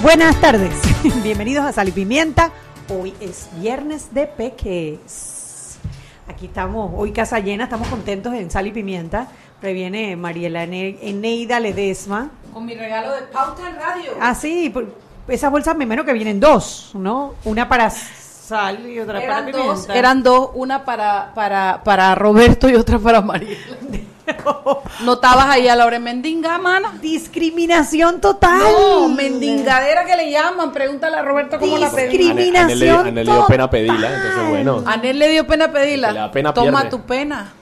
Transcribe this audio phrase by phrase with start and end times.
[0.00, 0.72] Buenas tardes,
[1.24, 2.52] bienvenidos a Sal y Pimienta.
[2.88, 5.76] Hoy es viernes de peques.
[6.28, 9.26] Aquí estamos, hoy casa llena, estamos contentos en Sal y Pimienta.
[9.60, 12.30] Previene Mariela Eneida Ledesma.
[12.54, 14.12] Con mi regalo de Pauta en Radio.
[14.20, 14.72] Ah, sí,
[15.26, 17.34] esas bolsas me imagino que vienen dos, ¿no?
[17.44, 19.98] Una para sal y otra eran para dos, pimienta.
[19.98, 23.76] Eran dos, una para, para, para Roberto y otra para Mariela.
[25.04, 26.98] ¿No estabas ahí a la hora de mendinga, mana?
[27.00, 28.58] Discriminación total.
[28.58, 30.72] No, mendingadera que le llaman.
[30.72, 32.16] Pregúntale a Roberto cómo la pedí.
[32.16, 33.06] Discriminación.
[33.06, 34.82] Anel le, dio pena pedirla, entonces bueno.
[34.86, 36.30] Anel le dio pena pedirla.
[36.30, 36.90] Pena Toma pierde.
[36.90, 37.52] tu pena.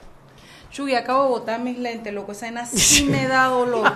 [0.71, 2.31] Chuy, acabo de botar mis lentes, loco.
[2.31, 3.91] Esa escena sí me da dolor.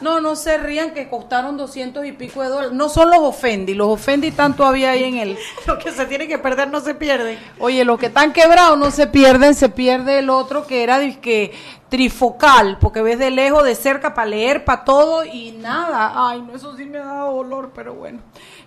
[0.00, 2.72] No, no se rían que costaron doscientos y pico de dólares.
[2.72, 5.38] No son los ofendi, los ofendi están todavía ahí en el...
[5.66, 7.38] Lo que se tiene que perder no se pierde.
[7.58, 11.52] Oye, los que están quebrados no se pierden, se pierde el otro que era que
[11.88, 16.12] trifocal, porque ves de lejos, de cerca, para leer, para todo y nada.
[16.14, 18.20] Ay, no, eso sí me da dolor, pero bueno.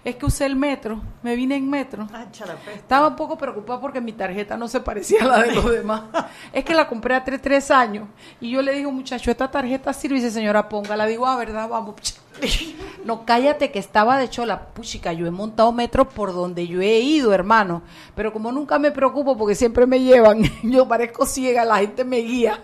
[0.03, 2.07] Es que usé el metro, me vine en metro.
[2.75, 6.03] Estaba un poco preocupada porque mi tarjeta no se parecía a la de los demás.
[6.53, 8.07] es que la compré hace tres años
[8.39, 11.05] y yo le digo, muchacho, esta tarjeta sirve y dice, señora, póngala.
[11.05, 11.69] Digo, ah, ¿verdad?
[11.69, 11.95] Vamos.
[13.05, 14.67] no, cállate que estaba de chola.
[14.73, 17.81] Puchica, yo he montado metro por donde yo he ido, hermano.
[18.15, 22.17] Pero como nunca me preocupo porque siempre me llevan, yo parezco ciega, la gente me
[22.17, 22.59] guía.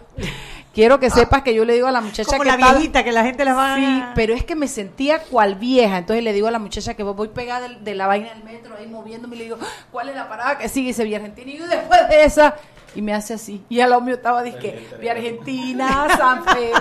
[0.73, 3.11] Quiero que sepas que yo le digo a la muchacha Como que la viejita que
[3.11, 5.97] la gente las va Sí, pero es que me sentía cual vieja.
[5.97, 8.75] Entonces le digo a la muchacha que voy pegada de, de la vaina del metro
[8.77, 9.57] ahí moviéndome y le digo,
[9.91, 10.83] ¿cuál es la parada que sigue?
[10.83, 11.51] Y dice, Vía Argentina.
[11.51, 12.57] Y yo después de esa,
[12.97, 13.63] y me hace así.
[13.69, 16.73] Y al lado mío estaba, dije, Vía Argentina, San Pepe,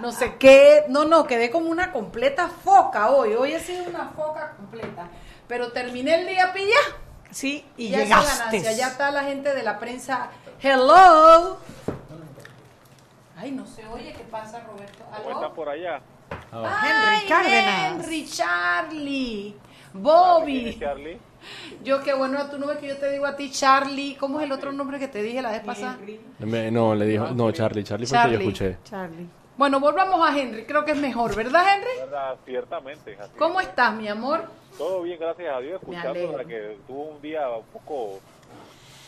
[0.00, 0.84] no sé qué.
[0.88, 3.34] No, no, quedé como una completa foca hoy.
[3.34, 5.08] Hoy he sido una foca completa.
[5.48, 6.78] Pero terminé el día pilla.
[7.32, 8.44] Sí, y ya esa llegaste.
[8.58, 8.72] ganancia.
[8.74, 10.30] Ya está la gente de la prensa.
[10.62, 11.58] Hello.
[13.36, 14.12] Ay, no se oye.
[14.12, 15.02] ¿Qué pasa, Roberto?
[15.16, 15.40] ¿Cómo ¿Aló?
[15.40, 16.00] están por allá?
[16.52, 17.90] Ay, Henry Cárdenas.
[18.04, 19.56] Henry, Charlie,
[19.90, 20.78] ¿Quién Bobby.
[20.78, 21.18] Charlie?
[21.82, 24.16] Yo qué bueno, tú no ves que yo te digo a ti Charlie.
[24.16, 25.98] ¿Cómo es el otro nombre que te dije la vez pasada?
[26.38, 28.52] Me- no, le dijo, no, Charlie, Charlie fue el que yo Charlie.
[28.52, 28.78] escuché.
[28.84, 29.26] Charlie.
[29.56, 30.64] Bueno, volvamos a Henry.
[30.64, 31.90] Creo que es mejor, ¿verdad, Henry?
[32.00, 32.34] ¿Verdad?
[32.44, 33.16] Ciertamente.
[33.20, 33.30] así.
[33.38, 34.44] ¿Cómo estás, mi amor?
[34.76, 35.80] Todo bien, gracias a Dios.
[35.86, 36.48] Me Escuchando alegro.
[36.48, 38.18] que tuvo un día un poco...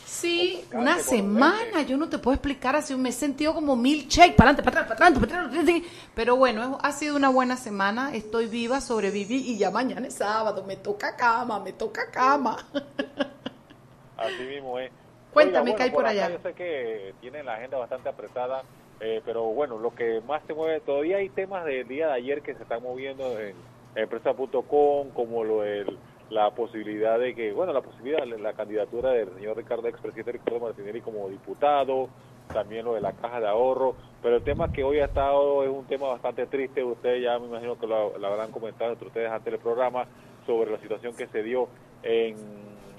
[0.07, 1.83] Sí, una semana.
[1.83, 2.95] Yo no te puedo explicar así.
[2.95, 5.29] Me he sentido como mil check, para adelante, para atrás, para atrás.
[5.29, 5.83] para atrás.
[6.15, 8.15] Pero bueno, ha sido una buena semana.
[8.15, 10.63] Estoy viva, sobreviví y ya mañana es sábado.
[10.65, 12.57] Me toca cama, me toca cama.
[14.17, 14.93] Así mismo es.
[15.33, 16.31] Cuéntame, ¿qué hay por allá?
[16.31, 18.63] Yo sé que tienen la agenda bastante apretada,
[19.01, 22.43] eh, pero bueno, lo que más se mueve, todavía hay temas del día de ayer
[22.43, 23.55] que se están moviendo en
[23.97, 25.99] empresa.com, como lo del
[26.31, 31.01] la posibilidad de que, bueno, la posibilidad, la candidatura del señor Ricardo, expresidente Ricardo Martinelli
[31.01, 32.09] como diputado,
[32.53, 35.71] también lo de la caja de ahorro, pero el tema que hoy ha estado es
[35.71, 39.53] un tema bastante triste, ustedes ya me imagino que lo, habrán comentado entre ustedes antes
[39.53, 40.07] del programa,
[40.47, 41.69] sobre la situación que se dio
[42.03, 42.37] en,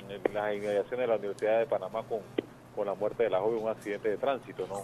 [0.09, 2.19] en las inmediaciones de la Universidad de Panamá con,
[2.75, 4.81] con la muerte de la joven, un accidente de tránsito, ¿no?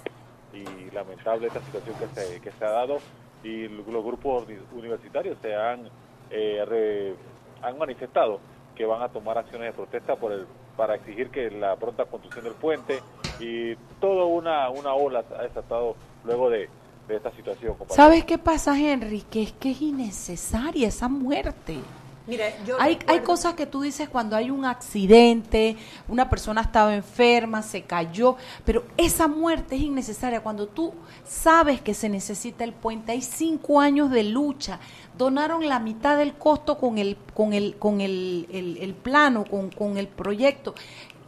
[0.57, 2.99] Y lamentable esta situación que se, que se ha dado
[3.43, 5.89] y los grupos uni- universitarios se han,
[6.29, 7.15] eh, re-
[7.63, 8.39] han manifestado
[8.75, 12.43] que van a tomar acciones de protesta por el, para exigir que la pronta construcción
[12.43, 12.99] del puente
[13.39, 16.69] y toda una, una ola ha desatado luego de,
[17.07, 17.75] de esta situación.
[17.89, 19.21] ¿Sabes qué pasa, Henry?
[19.21, 21.77] Que es que es innecesaria esa muerte.
[22.25, 25.75] Mira, yo Hay, hay cosas que tú dices cuando hay un accidente,
[26.07, 30.41] una persona estaba enferma, se cayó, pero esa muerte es innecesaria.
[30.41, 30.93] Cuando tú
[31.27, 34.79] sabes que se necesita el puente, hay cinco años de lucha,
[35.17, 39.69] donaron la mitad del costo con el, con el, con el, el- el plano, con,
[39.69, 40.75] con el proyecto.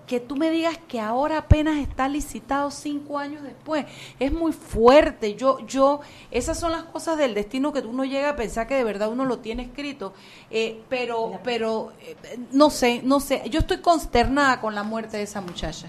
[0.08, 3.86] Que tú me digas que ahora apenas está licitado cinco años después,
[4.20, 5.36] es muy fuerte.
[5.36, 6.02] Yo, yo,
[6.32, 9.26] esas son las cosas del destino que uno llega a pensar que de verdad uno
[9.26, 10.14] lo tiene escrito.
[10.52, 13.44] Eh, pero, pero, eh, no sé, no sé.
[13.50, 15.88] Yo estoy consternada con la muerte de esa muchacha.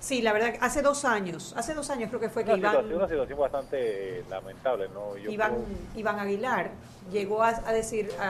[0.00, 2.70] Sí, la verdad, hace dos años, hace dos años creo que fue que una, Iván,
[2.72, 5.16] situación, una situación bastante eh, lamentable, ¿no?
[5.16, 5.66] Yo Iván, creo-
[5.96, 6.70] Iván Aguilar
[7.10, 8.24] llegó a, a decir a,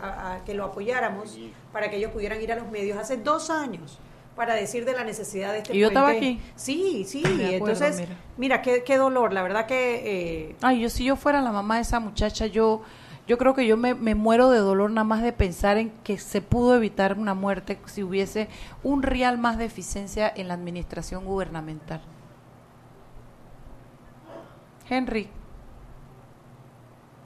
[0.00, 1.36] a- a- a que lo apoyáramos
[1.72, 3.98] para que ellos pudieran ir a los medios hace dos años
[4.34, 6.40] para decir de la necesidad de este ¿Y yo estaba aquí?
[6.56, 8.16] Sí, sí, acuerdo, entonces, mira.
[8.36, 10.48] mira, qué, qué dolor, la verdad que...
[10.48, 12.80] eh, Ay, yo si yo fuera la mamá de esa muchacha, yo,
[13.26, 16.18] yo creo que yo me, me muero de dolor nada más de pensar en que
[16.18, 18.48] se pudo evitar una muerte si hubiese
[18.82, 22.00] un real más de eficiencia en la administración gubernamental.
[24.88, 25.30] Henry,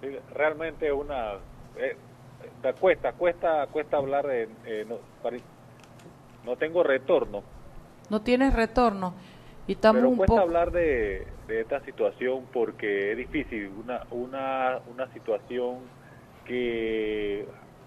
[0.00, 1.34] Sí, realmente una
[1.76, 1.96] eh,
[2.80, 4.98] cuesta cuesta cuesta hablar de eh, no,
[6.44, 7.42] no tengo retorno.
[8.08, 9.14] No tienes retorno.
[9.66, 14.02] Y estamos pero un cuesta poco hablar de de esta situación porque es difícil, una,
[14.10, 15.88] una, una situación
[16.44, 17.46] que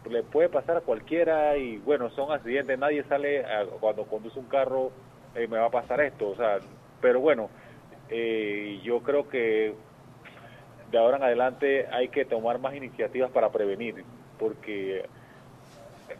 [0.09, 4.47] le puede pasar a cualquiera y bueno, son accidentes, nadie sale a- cuando conduce un
[4.47, 4.91] carro,
[5.35, 6.59] eh, me va a pasar esto, o sea,
[7.01, 7.49] pero bueno,
[8.09, 9.75] eh, yo creo que
[10.89, 14.03] de ahora en adelante hay que tomar más iniciativas para prevenir,
[14.39, 15.05] porque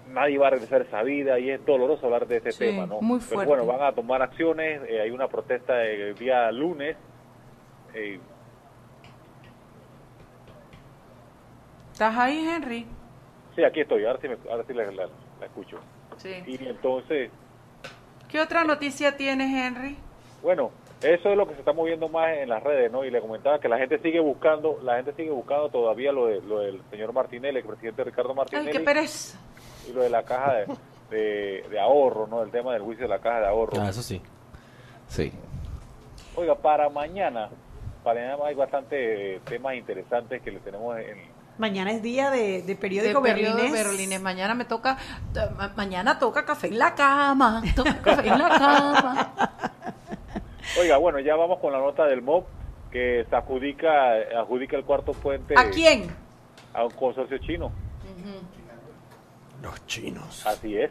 [0.08, 3.02] nadie va a regresar esa vida y es doloroso hablar de Sí, tema, ¿no?
[3.02, 6.96] muy Pero bueno, van a tomar acciones, eh, hay una protesta el día lunes.
[11.94, 12.86] ¿Estás ahí, Henry?
[13.56, 15.10] sí, aquí estoy, ahora sí, me, ahora sí la, la-
[15.40, 15.78] la escucho.
[16.18, 16.34] Sí.
[16.48, 17.30] Y entonces,
[18.30, 19.98] ¿Qué otra noticia tienes, Henry?
[20.42, 20.72] bueno,
[21.02, 23.04] eso es lo que se está moviendo más en las redes, ¿no?
[23.04, 26.42] Y le comentaba que la gente sigue buscando, la gente sigue buscando todavía lo, de,
[26.42, 28.72] lo del señor Martinelli, el presidente Ricardo Ay, Martinelli.
[28.72, 29.38] qué pereza.
[29.90, 30.68] y lo de la caja de,
[31.10, 32.42] de, de ahorro, ¿no?
[32.42, 33.82] El tema del juicio de la caja de ahorro.
[33.82, 34.22] Ah, eso sí.
[35.08, 35.32] Sí.
[36.36, 37.50] Oiga, para mañana,
[38.04, 41.18] para mañana hay bastantes temas interesantes que le tenemos en...
[41.58, 43.34] Mañana es día de, de periódico de
[43.72, 44.22] berlinés.
[44.22, 44.98] Mañana me toca,
[45.58, 49.34] ma- mañana toca café en la cama, toca café en la cama.
[50.80, 52.46] Oiga, bueno, ya vamos con la nota del MOB
[52.92, 56.10] que se adjudica, adjudica el cuarto puente ¿A quién?
[56.74, 57.72] a un consorcio chino.
[59.62, 60.46] Los chinos.
[60.48, 60.90] Así es,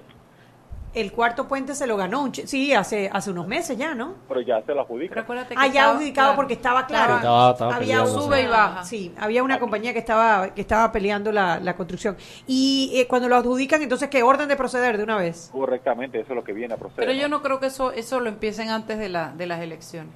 [0.92, 4.14] El cuarto puente se lo ganó, un sí, hace, hace unos meses ya, ¿no?
[4.26, 5.24] pero ya se lo adjudica.
[5.56, 6.36] Ah, ya adjudicado claro.
[6.36, 7.16] porque estaba claro.
[7.16, 8.82] Estaba- estaba había un- Sube y baja.
[8.82, 12.16] Sí, había una compañía que estaba que estaba peleando la, la construcción.
[12.48, 15.50] Y eh, cuando lo adjudican, entonces, ¿qué orden de proceder de una vez?
[15.52, 17.06] Correctamente, eso es lo que viene a proceder.
[17.06, 17.36] Pero yo ¿no?
[17.36, 20.12] no creo que eso eso lo empiecen antes de, la, de las elecciones.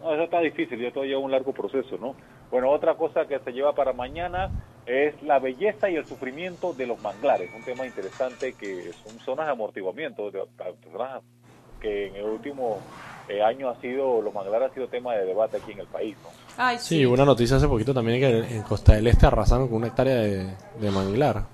[0.00, 2.14] No, eso está difícil, ya todo lleva un largo proceso, ¿no?
[2.50, 4.50] Bueno, otra cosa que se lleva para mañana
[4.86, 9.46] es la belleza y el sufrimiento de los manglares, un tema interesante que son zonas
[9.46, 10.44] de amortiguamiento, de,
[10.92, 11.22] zonas
[11.80, 12.78] que en el último
[13.28, 16.16] eh, año ha sido, los manglares ha sido tema de debate aquí en el país,
[16.22, 16.28] ¿no?
[16.56, 19.88] Ay, Sí, una noticia hace poquito también que en Costa del Este arrasaron con una
[19.88, 21.44] hectárea de, de manglar.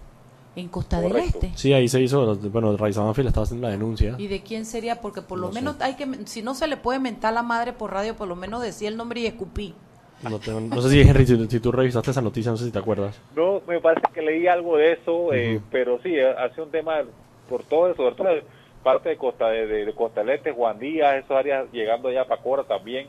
[0.55, 1.17] En Costa del.
[1.17, 1.51] Este.
[1.57, 4.15] Sí, ahí se hizo, bueno, Raiza Banfield estaba haciendo la denuncia.
[4.19, 5.01] ¿Y de quién sería?
[5.01, 5.85] Porque por lo No menos sé.
[5.85, 8.61] hay que, si no se le puede mentar la madre por radio, por lo menos
[8.61, 9.75] decía el nombre y escupí.
[10.23, 12.73] No, tengo- no sé si, Henry, si, si tú revisaste esa noticia, no sé si
[12.73, 13.21] te acuerdas.
[13.35, 17.03] No, me parece que leí algo de eso, eh, pero sí, eh, hace un tema
[17.49, 18.43] por todo, sobre todo la
[18.83, 22.25] parte de Costa de, de, de Costa del Este, Juan Díaz, esas áreas llegando allá
[22.27, 23.09] para Cora también,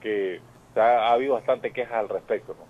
[0.00, 0.40] que
[0.70, 2.66] o sea, ha habido bastante quejas al respecto, ¿no?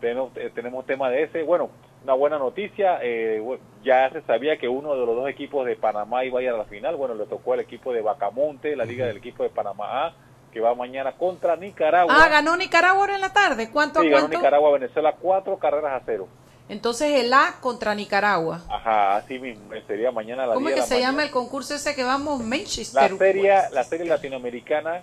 [0.00, 1.68] Tenemos, eh, tenemos tema de ese, bueno,
[2.02, 3.42] una buena noticia, eh,
[3.84, 6.56] ya se sabía que uno de los dos equipos de Panamá iba a ir a
[6.56, 10.06] la final, bueno, le tocó al equipo de Bacamonte, la liga del equipo de Panamá
[10.06, 10.14] A,
[10.52, 12.14] que va mañana contra Nicaragua.
[12.16, 13.70] Ah, ganó Nicaragua ahora en la tarde.
[13.70, 14.38] ¿Cuánto Sí, a ganó cuánto?
[14.38, 16.28] Nicaragua, Venezuela, cuatro carreras a cero.
[16.68, 18.62] Entonces el A contra Nicaragua.
[18.68, 21.24] Ajá, así mismo, eh, sería mañana a las ¿Cómo es 10 que se la llama
[21.24, 22.40] el concurso ese que vamos?
[22.40, 23.10] Manchester.
[23.10, 25.02] La serie, la serie latinoamericana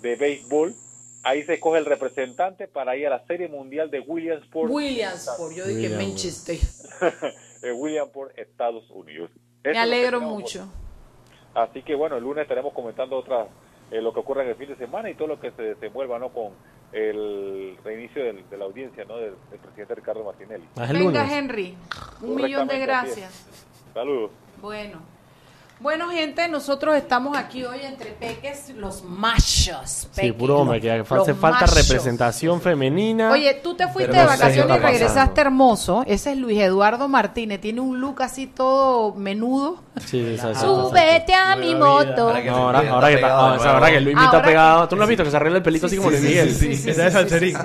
[0.00, 0.76] de béisbol,
[1.24, 5.54] ahí se escoge el representante para ir a la serie mundial de Williamsport, Williamsport.
[5.54, 5.88] Yo dije.
[5.88, 6.56] Manchester.
[7.62, 9.30] eh, Williamsport, Estados Unidos.
[9.64, 10.68] Eso Me alegro mucho.
[11.52, 13.48] Así que bueno, el lunes estaremos comentando otras,
[13.90, 16.18] eh, lo que ocurre en el fin de semana y todo lo que se desenvuelva
[16.18, 16.28] ¿no?
[16.30, 16.52] con
[16.92, 19.16] el reinicio del- de la audiencia ¿no?
[19.16, 20.64] del, del presidente Ricardo Martinelli.
[20.76, 21.36] Venga.
[21.38, 21.76] Henry.
[22.22, 23.46] Un millón de gracias.
[23.94, 24.30] Saludos.
[24.60, 25.00] Bueno.
[25.80, 30.08] Bueno, gente, nosotros estamos aquí hoy entre peques, los machos.
[30.10, 31.76] Sí, puro hombre, que hace falta machos.
[31.76, 33.30] representación femenina.
[33.30, 35.40] Oye, tú te fuiste de no vacaciones y regresaste pasando.
[35.40, 36.04] hermoso.
[36.08, 37.60] Ese es Luis Eduardo Martínez.
[37.60, 39.80] Tiene un look así todo menudo.
[40.00, 40.88] Sí, sí, exacto.
[40.88, 42.32] Súbete a mi moto.
[42.34, 44.88] Que No, ahora, que está pegado ah, ahora que Luis está Ahora pegado.
[44.88, 46.54] ¿Tú no has visto que se arregla el pelito así como Luis Miguel?
[46.54, 47.56] sí, salserín.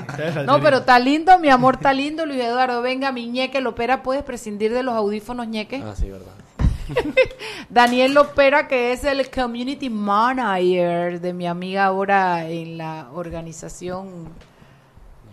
[0.46, 2.84] No, pero está lindo, mi amor, está lindo, Luis Eduardo.
[2.84, 5.82] Venga, mi ñeque Lopera, ¿puedes prescindir de los audífonos ñeque?
[5.84, 6.43] Ah, sí, verdad.
[7.70, 14.30] Daniel Lopera, que es el community manager de mi amiga ahora en la organización.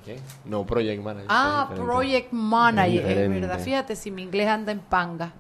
[0.05, 0.19] ¿Qué?
[0.45, 1.27] No, Project Manager.
[1.29, 1.71] Ah.
[1.75, 3.61] Project Manager, es verdad.
[3.61, 5.33] Fíjate si mi inglés anda en panga.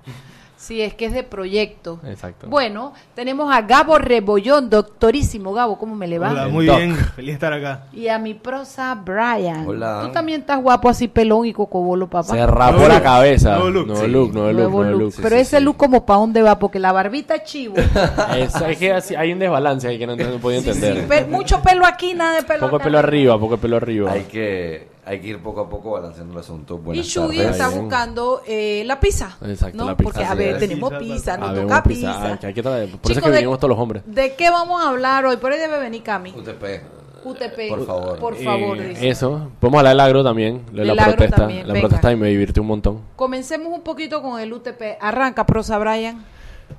[0.60, 2.00] Sí, es que es de proyecto.
[2.06, 2.46] Exacto.
[2.46, 5.54] Bueno, tenemos a Gabo Rebollón, doctorísimo.
[5.54, 6.32] Gabo, ¿cómo me le va?
[6.32, 6.76] Hola, muy Doc.
[6.76, 6.96] bien.
[6.96, 7.84] Feliz de estar acá.
[7.94, 9.66] Y a mi prosa Brian.
[9.66, 10.02] Hola.
[10.04, 12.34] Tú también estás guapo así pelón y cocobolo, papá.
[12.34, 13.02] Se rapó Nuevo la look.
[13.02, 13.50] cabeza.
[13.54, 13.86] Nuevo look.
[13.86, 14.08] Nuevo Sí.
[14.08, 15.00] look, nuevo look, Nuevo nuevo look.
[15.00, 15.14] look.
[15.22, 15.64] Pero sí, ese sí.
[15.64, 17.76] look como pa' dónde va, porque la barbita chivo.
[18.36, 20.94] Es, es que así- hay un desbalance ahí que no, no podía entender.
[21.00, 22.84] Sí, pe- mucho pelo aquí, nada de pelo Poco acá.
[22.84, 24.12] pelo arriba, poco pelo arriba.
[24.12, 26.74] Hay que, hay que ir poco a poco balanceando el asunto.
[26.74, 27.52] Y Buenas Shugi tardes.
[27.52, 29.36] está buscando eh, la pizza.
[29.44, 29.86] Exacto, ¿no?
[29.86, 30.10] la pizza.
[30.12, 30.58] Porque, a ver, es.
[30.60, 32.12] tenemos Pizza, nos toca pizza.
[32.12, 32.38] pizza.
[32.38, 34.02] Que hay que traer- por eso es Chicos, que de- vinimos todos los hombres.
[34.06, 35.36] ¿De qué vamos a hablar hoy?
[35.38, 36.30] Por ahí debe venir Cami.
[36.30, 36.82] UTP.
[37.22, 37.68] UTP.
[37.68, 38.18] Por favor.
[38.18, 39.50] Por favor, Eh, eso.
[39.60, 40.64] Podemos hablar del agro también.
[40.72, 41.36] De la Del agro protesta.
[41.36, 41.88] también, La venga.
[41.88, 43.00] protesta y me divirtió un montón.
[43.16, 44.96] Comencemos un poquito con el UTP.
[45.00, 46.24] Arranca, prosa Brian.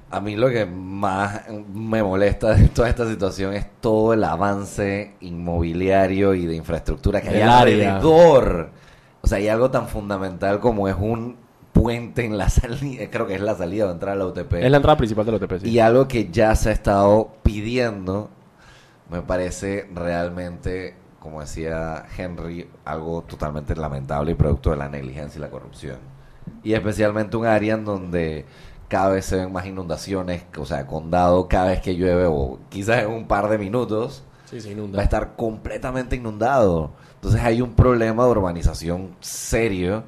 [0.09, 1.43] A mí lo que más
[1.73, 7.29] me molesta de toda esta situación es todo el avance inmobiliario y de infraestructura que
[7.29, 7.59] hay área.
[7.59, 8.69] alrededor.
[9.21, 11.37] O sea, hay algo tan fundamental como es un
[11.71, 14.53] puente en la salida, creo que es la salida o entrada a la UTP.
[14.53, 15.69] Es la entrada principal del OTP, sí.
[15.69, 18.29] Y algo que ya se ha estado pidiendo,
[19.09, 25.41] me parece realmente, como decía Henry, algo totalmente lamentable y producto de la negligencia y
[25.41, 25.97] la corrupción.
[26.63, 28.45] Y especialmente un área en donde
[28.91, 33.03] cada vez se ven más inundaciones, o sea, condado cada vez que llueve o quizás
[33.03, 36.91] en un par de minutos Sí, se va a estar completamente inundado.
[37.15, 40.03] Entonces hay un problema de urbanización serio.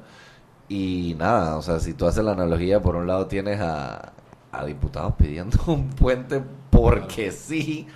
[0.68, 4.12] Y nada, o sea, si tú haces la analogía, por un lado tienes a,
[4.52, 7.86] a diputados pidiendo un puente porque sí.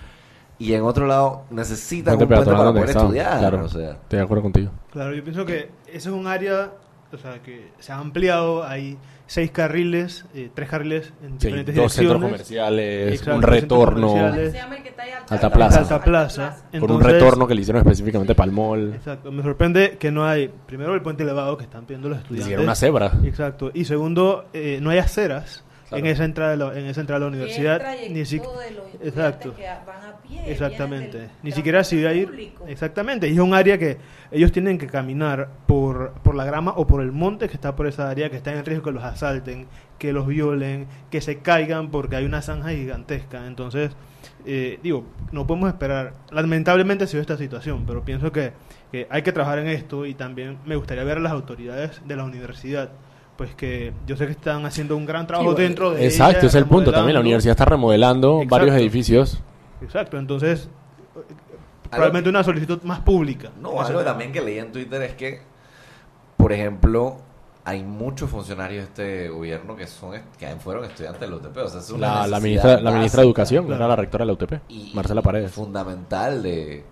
[0.57, 3.37] Y en otro lado necesitan Puente un puente para poder estudiar.
[3.37, 3.65] claro.
[3.65, 4.71] O sea, Estoy de acuerdo contigo.
[4.91, 6.73] Claro, yo pienso que ese es un área,
[7.13, 8.97] o sea, que se ha ampliado, hay
[9.29, 12.31] seis carriles, eh, tres carriles en Sí, diferentes dos centros direcciones.
[12.31, 14.07] comerciales, Exacto, un dos centros retorno.
[14.07, 14.51] comerciales.
[14.51, 15.79] Se llama el que está ahí Alta Plaza.
[15.81, 16.57] Alta Plaza.
[16.79, 18.93] Con un retorno que le hicieron específicamente para el mall.
[18.95, 22.21] Exacto, me sorprende que no hay, primero el puente elevado que están pidiendo los Le
[22.23, 22.47] estudiantes.
[22.47, 23.11] hicieron una cebra.
[23.23, 26.05] Exacto, y segundo, eh, no hay aceras Claro.
[26.05, 27.81] en esa entrada de la, en esa entrada de la universidad.
[28.09, 29.55] Ni si- de los estudiantes Exacto.
[29.55, 31.17] que van a pie, Exactamente.
[31.17, 32.65] del Ni siquiera si a transporte público.
[32.67, 33.27] Exactamente.
[33.27, 33.97] Y es un área que
[34.31, 37.87] ellos tienen que caminar por, por la grama o por el monte que está por
[37.87, 39.67] esa área, que está en riesgo que los asalten,
[39.97, 43.47] que los violen, que se caigan porque hay una zanja gigantesca.
[43.47, 43.91] Entonces,
[44.45, 46.13] eh, digo, no podemos esperar.
[46.31, 48.53] Lamentablemente se ve esta situación, pero pienso que,
[48.91, 52.15] que hay que trabajar en esto y también me gustaría ver a las autoridades de
[52.15, 52.91] la universidad.
[53.39, 56.55] Pues que yo sé que están haciendo un gran trabajo dentro de Exacto, ella, es
[56.55, 56.91] el punto.
[56.91, 58.55] También la universidad está remodelando Exacto.
[58.55, 59.39] varios edificios.
[59.81, 60.67] Exacto, entonces
[61.89, 63.49] probablemente una solicitud más pública.
[63.61, 65.41] no, algo también que leí en Twitter es que,
[66.35, 67.15] por ejemplo,
[67.63, 71.57] hay muchos funcionarios de este gobierno que son que fueron estudiantes del UTP.
[71.59, 73.27] O sea, es una La, la ministra, la ministra de.
[73.27, 73.77] Educación Claro.
[73.77, 75.51] era la rectora de la UTP, y Marcela Paredes.
[75.53, 76.83] fundamental de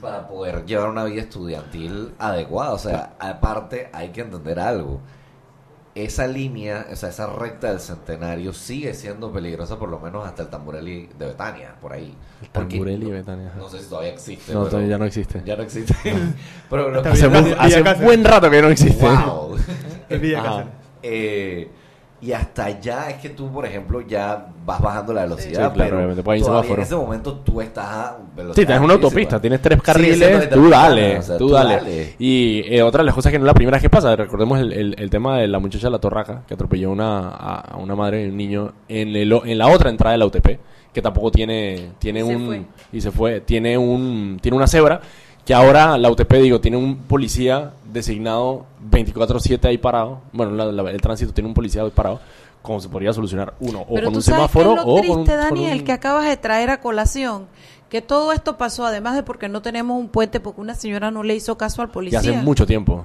[0.00, 2.72] para poder llevar una vida estudiantil adecuada.
[2.72, 5.00] O sea, aparte hay que entender algo.
[5.96, 10.42] Esa línea, o sea, esa recta del centenario sigue siendo peligrosa por lo menos hasta
[10.42, 12.14] el Tamburelli de Betania, por ahí.
[12.42, 13.52] El Tamburelli de Betania.
[13.56, 14.52] No sé si todavía existe.
[14.52, 15.42] No, todavía ya no existe.
[15.46, 15.94] Ya no existe.
[16.70, 17.82] pero Hace, buen, hace
[18.22, 19.04] rato que no existe.
[19.04, 19.56] Wow.
[21.08, 21.70] Eh,
[22.20, 25.96] y hasta allá es que tú, por ejemplo, ya vas bajando la velocidad, Sí, claro,
[25.98, 26.74] pero todavía semáforo.
[26.74, 29.08] en ese momento tú estás a velocidad Sí, tienes una altísima.
[29.08, 32.14] autopista, tienes tres carriles, tú metropolitana, dale, o sea, tú dale.
[32.18, 34.58] Y eh, otra de las cosas que no es la primera vez que pasa, recordemos
[34.58, 37.76] el, el- el tema de la muchacha de la Torraja, que atropelló una, a, a
[37.76, 40.58] una madre y un niño en, el, o- en la otra entrada de la UTP,
[40.94, 42.46] que tampoco tiene, tiene Y un...
[42.46, 42.62] fue.
[42.92, 45.00] Y se fue, tiene un tiene una cebra,
[45.46, 50.90] que ahora la UTP, digo, tiene un policía designado 24-7 ahí parado, bueno, la- la-
[50.90, 52.20] el tránsito tiene un policía ahí parado,
[52.62, 54.92] como se podría solucionar uno, o Pero con tú un sabes semáforo qué es lo
[54.92, 55.24] o con un...
[55.24, 57.46] triste, con Daniel, un- que acabas de traer a colación.
[57.88, 61.22] Que todo esto pasó, además de porque no tenemos un puente, porque una señora no
[61.22, 62.18] le hizo caso al policía.
[62.18, 63.04] hace mucho tiempo.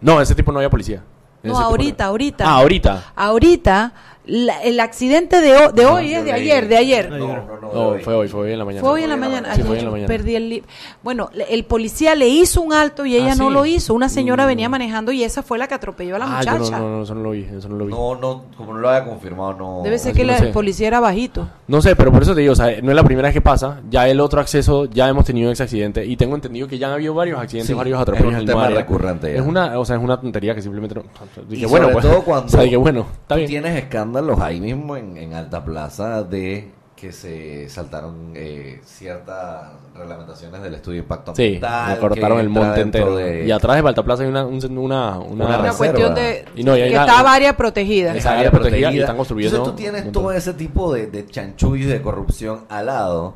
[0.00, 1.04] No, ese tipo no había policía.
[1.44, 2.44] En No, ahorita, ahorita.
[2.44, 3.04] Ah, ahorita.
[3.14, 3.92] Ahorita,
[4.26, 7.10] la- el accidente de, de Ah, hoy es de ayer, de ayer.
[7.12, 7.94] No, no, no.
[7.96, 8.80] No, fue hoy, fue hoy en la mañana.
[8.80, 9.36] Fue hoy en la mañana.
[9.48, 9.54] mañana.
[9.54, 10.08] Sí, Ay, fue hoy en la yo mañana.
[10.08, 10.62] perdí el li-
[11.02, 13.54] Bueno, el policía le hizo un alto y ella Ah, no sí.
[13.54, 13.94] lo hizo.
[13.94, 14.48] Una señora Mm.
[14.48, 16.78] venía manejando y esa fue la que atropelló a la Ah, muchacha.
[16.78, 17.90] no, no, no, eso no lo vi, eso no lo vi.
[17.92, 19.80] No, No, no, como no lo había confirmado, no.
[19.82, 20.46] Debe ser así que no la- sé.
[20.46, 21.48] el policía era bajito.
[21.80, 23.80] sé, pero por eso te digo, o sea, no es la primera vez que pasa.
[23.90, 26.04] Ya el otro acceso, ya hemos tenido ese accidente.
[26.06, 28.40] Y tengo entendido que ya han habido varios accidentes, Sí, varios es atropellos un en
[28.40, 29.40] el tema recurrente ya.
[29.40, 31.02] Es una, o sea, es una tontería que simplemente no.
[31.48, 32.04] Dije, Y bueno, sobre pues.
[32.06, 33.48] todo cuando o sea, dije, bueno, está bien.
[33.48, 40.62] tienes escándalos ahí mismo en, en Alta Plaza de que se saltaron eh, ciertas reglamentaciones
[40.62, 41.90] del estudio de impacto Sí, ambiental.
[41.94, 43.14] me cortaron el monte entero.
[43.16, 45.76] de- Y atrás de Baltaplaza hay una, un- una, una, Una Una reserva.
[45.76, 48.16] cuestión de Y no, y hay que estaba área protegida.
[48.16, 51.84] Esa área protegida y están construyendo Entonces tú tienes todo ese tipo de, de chanchullo
[51.84, 53.34] y de corrupción al lado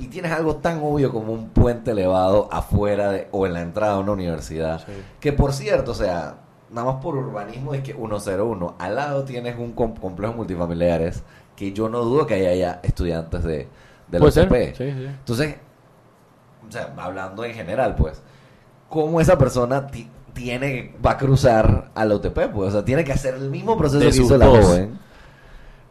[0.00, 3.94] y tienes algo tan obvio como un puente elevado afuera de- o en la entrada
[3.94, 4.80] de una universidad.
[4.84, 4.92] Sí.
[5.20, 6.38] Que por cierto, o sea,
[6.70, 8.74] nada más por urbanismo es que 101.
[8.80, 11.22] Al lado tienes un com- complejo multifamiliares
[11.58, 13.66] que yo no dudo que haya ya estudiantes de,
[14.08, 15.06] de ser, sí, sí.
[15.06, 15.56] Entonces,
[16.68, 18.22] o sea, hablando en general, pues,
[18.88, 22.48] ¿cómo esa persona ti- tiene va a cruzar a la UTP?
[22.52, 24.98] Pues, o sea, tiene que hacer el mismo proceso De que hizo la joven.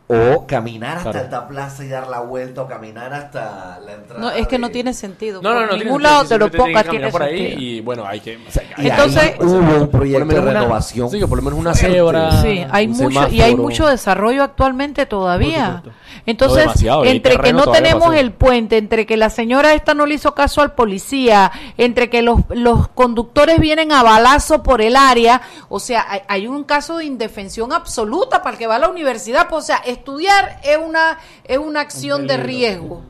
[0.09, 1.25] O caminar hasta Claro.
[1.25, 4.21] Alta Plaza y dar la vuelta, o caminar hasta la entrada.
[4.21, 5.41] No, es que no tiene sentido.
[5.41, 5.69] No, no, no.
[5.69, 7.61] tiene ningún lado sí, te lo pongas tiene por ahí sentido.
[7.61, 8.37] y bueno, hay que...
[8.37, 11.09] o sea, Y Entonces- hubo un proyecto de una- renovación.
[11.09, 12.41] Sí, que por lo menos una cebra.
[12.41, 15.83] Sí, hay mucho y hay mucho desarrollo actualmente todavía.
[16.25, 20.05] Entonces, No, hay entre que no tenemos el puente, entre que la señora esta no
[20.05, 24.95] le hizo caso al policía, entre que los, los conductores vienen a balazo por el
[24.95, 28.79] área, o sea, hay, hay un caso de indefensión absoluta para el que va a
[28.79, 33.03] la universidad, pues, o sea, esto estudiar es una, es una acción de riesgo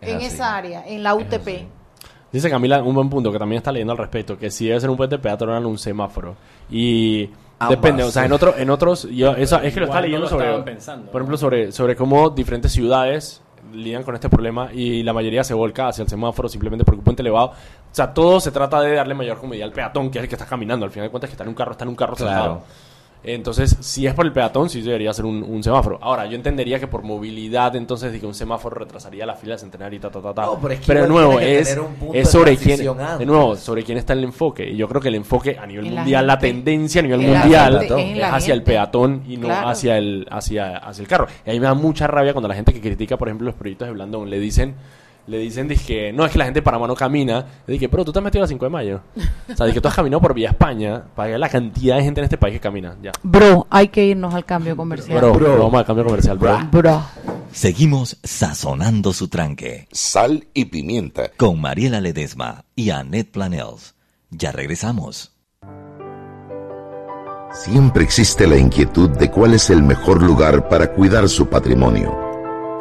[0.00, 0.26] Es en así.
[0.26, 1.48] esa área, en la UTP.
[2.32, 4.88] Dice Camila un buen punto que también está leyendo al respecto, que si debe ser
[4.90, 6.36] un puente peatonal o un semáforo.
[6.70, 7.28] Y
[7.58, 10.02] Ambas, depende, o sea, en otro, en otros, yo, eso, es que lo está no
[10.02, 13.42] leyendo lo sobre, pensando, por ejemplo, sobre, sobre cómo diferentes ciudades
[13.72, 17.04] lidian con este problema y la mayoría se volca hacia el semáforo simplemente porque un
[17.04, 17.54] puente elevado, o
[17.92, 20.46] sea, todo se trata de darle mayor comodidad al peatón, que es el que está
[20.46, 22.32] caminando, al final de cuentas que está en un carro, está en un carro Claro.
[22.32, 22.62] sentado.
[23.22, 25.98] Entonces, si es por el peatón, sí debería ser un, un semáforo.
[26.00, 29.96] Ahora, yo entendería que por movilidad, entonces, de que un semáforo retrasaría la fila centenaria
[29.96, 30.46] y ta, ta, ta, ta.
[30.46, 32.78] No, pero es que pero de nuevo, es, tener un punto es de sobre quién,
[32.78, 34.68] de nuevo, sobre quién está el enfoque.
[34.70, 37.32] Y yo creo que el enfoque a nivel En mundial, la tendencia a nivel En
[37.32, 39.68] la mundial gente, es la hacia el peatón y no Claro.
[39.68, 41.26] hacia el hacia, hacia el carro.
[41.46, 43.88] Y ahí me da mucha rabia cuando la gente que critica, por ejemplo, los proyectos
[43.88, 44.74] de Blandón, le dicen
[45.30, 47.46] le dicen que no es que la gente de Panamá no camina.
[47.64, 49.00] Le dije, pero tú te has metido a 5 de mayo.
[49.48, 52.20] O sea, que tú has caminado por Vía España para ver la cantidad de gente
[52.20, 52.96] en este país que camina.
[53.00, 53.12] Ya.
[53.22, 55.18] Bro, hay que irnos al cambio comercial.
[55.18, 56.58] Bro, bro, vamos al cambio comercial, bro.
[56.72, 57.02] Bro.
[57.52, 61.30] Seguimos sazonando su tranque Sal y pimienta.
[61.36, 63.94] con Mariela Ledesma y Annette Planels.
[64.30, 65.36] Ya regresamos.
[67.52, 72.29] Siempre existe la inquietud de cuál es el mejor lugar para cuidar su patrimonio.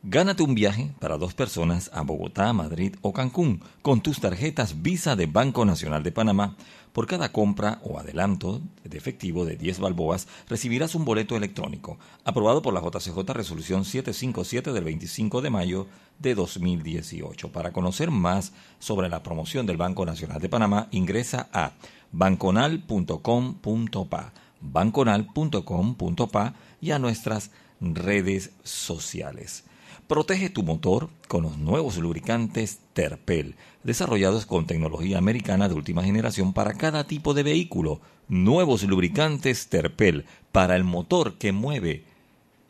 [0.02, 5.16] Gánate un viaje para dos personas a Bogotá, Madrid o Cancún con tus tarjetas Visa
[5.16, 6.56] de Banco Nacional de Panamá.
[6.92, 12.60] Por cada compra o adelanto de efectivo de 10 balboas recibirás un boleto electrónico aprobado
[12.60, 15.86] por la JCJ Resolución 757 del 25 de mayo
[16.18, 17.50] de 2018.
[17.50, 21.72] Para conocer más sobre la promoción del Banco Nacional de Panamá, ingresa a
[22.12, 29.64] banconal.com.pa, banconal.com.pa y a nuestras redes sociales.
[30.06, 36.52] Protege tu motor con los nuevos lubricantes Terpel, desarrollados con tecnología americana de última generación
[36.52, 38.00] para cada tipo de vehículo.
[38.28, 42.04] Nuevos lubricantes Terpel para el motor que mueve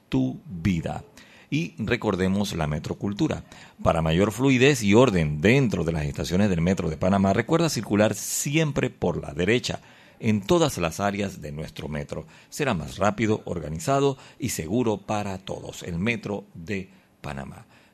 [0.09, 1.05] tu vida.
[1.51, 3.45] y recordemos la metrocultura.
[3.83, 8.15] Para mayor fluidez y orden dentro de las estaciones del metro de Panamá, recuerda circular
[8.15, 9.81] siempre por la derecha
[10.19, 12.25] en todas las áreas de nuestro metro.
[12.49, 15.83] Será más rápido, organizado y seguro para todos.
[15.83, 17.02] El metro de Panamá.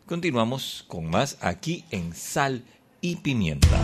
[0.07, 2.65] Continuamos con más aquí en Sal
[3.01, 3.79] y Pimienta.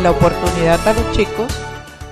[0.00, 1.61] la oportunidad a los chicos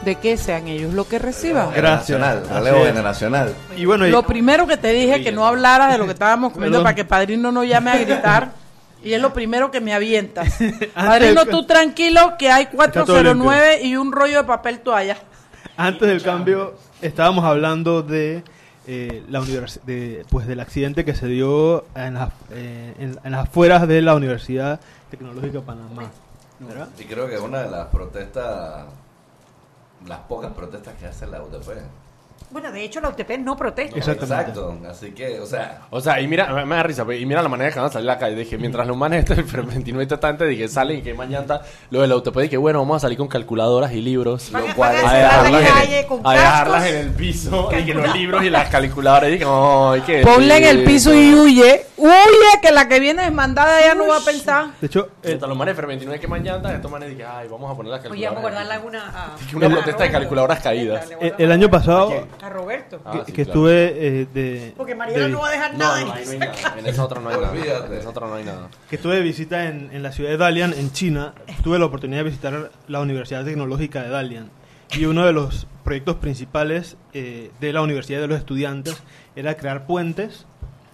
[0.05, 1.71] de que sean ellos lo que reciban.
[1.75, 2.07] Gracias.
[2.19, 3.55] Generacional, relevo generacional.
[3.77, 6.53] Y bueno, y- Lo primero que te dije que no hablaras de lo que estábamos
[6.53, 6.85] comiendo Perdón.
[6.85, 8.53] para que Padrino no llame a gritar.
[9.03, 10.59] Y es lo primero que me avientas.
[10.95, 15.17] Padrino, tú tranquilo que hay todo 409 y un rollo de papel toalla.
[15.77, 18.43] Antes del cambio, estábamos hablando de,
[18.87, 23.31] eh, la univers- de pues del accidente que se dio en las, eh, en, en
[23.33, 26.11] las afueras de la Universidad Tecnológica de Panamá.
[26.59, 26.89] ¿verdad?
[26.99, 28.85] Y creo que una de las protestas,
[30.07, 31.69] las pocas protestas que hace la UTP.
[32.51, 33.97] Bueno, de hecho la UTP no protesta.
[33.97, 34.51] Exactamente.
[34.51, 34.77] Exacto.
[34.91, 37.49] Así que, o sea, O sea, y mira, me, me da risa, y mira la
[37.49, 38.35] manera que van a salir a la calle.
[38.37, 41.61] Dije, mientras los manes este, el 29 tratante, dije, salen y que mañana
[41.91, 44.51] lo de la UTP, dije, bueno, vamos a salir con calculadoras y libros.
[44.51, 45.11] Van Lo cual van es- a
[45.41, 48.45] A la dejarlas, calle en, con a dejarlas en el piso, y que los libros
[48.45, 50.91] y las calculadoras, y dije, ay, qué Ponle en el lindo".
[50.91, 51.87] piso y huye.
[51.97, 52.13] Huye,
[52.63, 54.69] que la que viene desmandada ya no va a pensar.
[54.81, 57.75] De hecho, eh, Mientras los manes 29 que mañana, estos manes dije, ay, vamos a
[57.77, 58.81] poner las Oye, vamos a calculadoras.
[58.83, 59.69] guardarla en una...
[59.71, 61.09] protesta de calculadoras caídas.
[61.21, 63.01] Eh, el año pasado A Roberto.
[63.05, 63.51] Ah, que, sí, que claro.
[63.51, 66.01] estuve eh, de, Porque Mariela de- no va a dejar No, nada.
[66.01, 66.79] no, en no hay esa nada.
[66.79, 67.87] En esa otra no hay nada.
[67.87, 68.69] En esa otra no hay nada.
[68.89, 72.21] que estuve de visita en, en la ciudad de Dalian, en China, tuve la oportunidad
[72.21, 74.51] de visitar la Universidad Tecnológica de Dalian.
[74.93, 79.01] Y uno de los proyectos principales eh, de la Universidad de los Estudiantes
[79.37, 80.47] era crear puentes,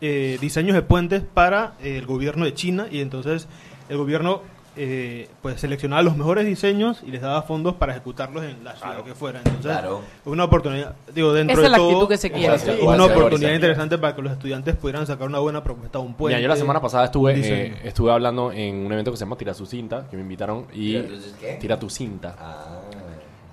[0.03, 2.87] eh, diseños de puentes para eh, el gobierno de China.
[2.91, 3.49] Y entonces
[3.89, 4.43] el gobierno
[4.77, 9.03] eh, pues seleccionaba los mejores diseños y les daba fondos para ejecutarlos en la ciudad
[9.05, 9.39] que fuera.
[9.39, 10.03] Entonces, Claro.
[10.25, 12.59] una oportunidad, digo, dentro Esa de es la todo, actitud que se quiere.
[12.59, 16.37] sea, una oportunidad interesante para que los estudiantes pudieran sacar una buena propuesta, un puente.
[16.37, 19.37] Mira, yo la semana pasada estuve, eh, estuve hablando en un evento que se llama
[19.37, 21.53] Tira su cinta, que me invitaron y ¿Tira tu qué?
[21.61, 22.37] Tira tu cinta.
[22.39, 22.81] Ah,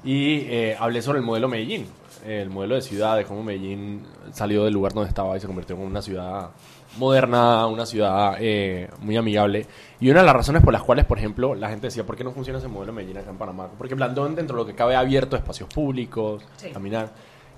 [0.03, 1.85] Y eh, hablé sobre el modelo Medellín,
[2.25, 5.75] el modelo de ciudad, de cómo Medellín salió del lugar donde estaba y se convirtió
[5.77, 6.49] en una ciudad
[6.97, 9.65] moderna, una ciudad eh, muy amigable.
[9.99, 12.23] Y una de las razones por las cuales, por ejemplo, la gente decía, ¿por qué
[12.23, 13.69] no funciona ese modelo Medellín acá en Panamá?
[13.77, 16.69] Porque Blandón, dentro de lo que cabe abierto, espacios públicos, Sí.
[16.71, 17.11] caminar.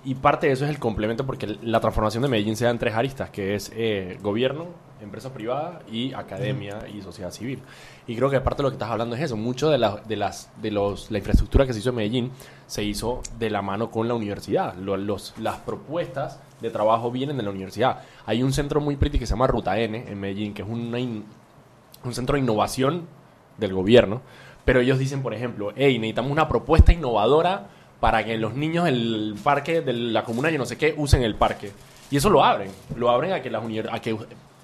[0.08, 2.78] Y parte de eso es el complemento porque la transformación de Medellín se da en
[2.78, 4.68] tres aristas, que es eh, gobierno,
[5.02, 7.60] empresa privada y academia y sociedad civil.
[8.06, 9.36] Y creo que parte de lo que estás hablando es eso.
[9.36, 12.32] Mucho de la, de las, de los, la infraestructura que se hizo en Medellín
[12.68, 14.76] se hizo de la mano con la universidad.
[14.76, 18.00] Lo- los, las propuestas de trabajo vienen de la universidad.
[18.26, 20.98] Hay un centro muy pretty que se llama Ruta N en Medellín, que es una
[20.98, 23.08] un centro de innovación
[23.58, 24.22] del gobierno,
[24.64, 27.68] pero ellos dicen, por ejemplo, hey, necesitamos una propuesta innovadora
[28.00, 31.36] para que los niños del parque, de la comuna, yo no sé qué, usen el
[31.36, 31.72] parque.
[32.12, 34.16] Y eso lo abren, lo abren a que las, a que,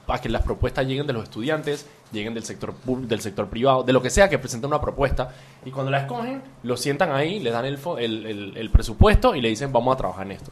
[0.07, 3.93] a que las propuestas lleguen de los estudiantes, lleguen del sector, del sector privado, de
[3.93, 5.33] lo que sea que presenten una propuesta.
[5.65, 9.49] Y cuando la escogen, lo sientan ahí, les dan el, el- el presupuesto y le
[9.49, 10.51] dicen, vamos a trabajar en esto.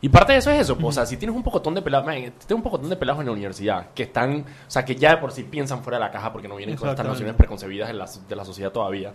[0.00, 2.08] Y parte de eso es eso, pues, o sea, si tienes un pocotón de pelados,
[2.50, 5.32] un pocotón de pelados en la universidad que están, o sea, que ya de por
[5.32, 8.08] sí piensan fuera de la caja porque no vienen con estas nociones preconcebidas de la,
[8.28, 9.12] de la sociedad todavía.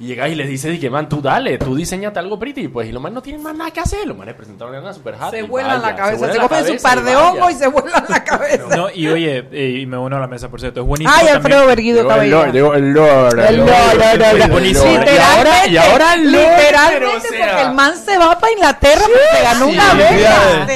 [0.00, 2.88] Y llegas y les dices, y que man, tú dale, tú diseñate algo pretty, pues,
[2.88, 5.32] y los manes no tienen más nada que hacer, los manes presentaron una super hat
[5.32, 7.28] Se vuelan vaya, la cabeza, se la comen su par de vaya.
[7.28, 8.76] hongo y se vuelan la cabeza.
[8.76, 11.12] No, y oye, eh, y me uno a la mesa, por cierto, es buenísimo.
[11.12, 13.38] Ay, también- Alfredo Berguido Llegó el Lord, el Lord.
[13.40, 14.50] El Lord.
[14.52, 14.86] Buenísimo.
[14.86, 18.18] Literalmente, Y ahora, y ahora el Lord, literalmente, pero, o sea, porque el man se
[18.18, 20.66] va para Inglaterra porque se ganó una beca.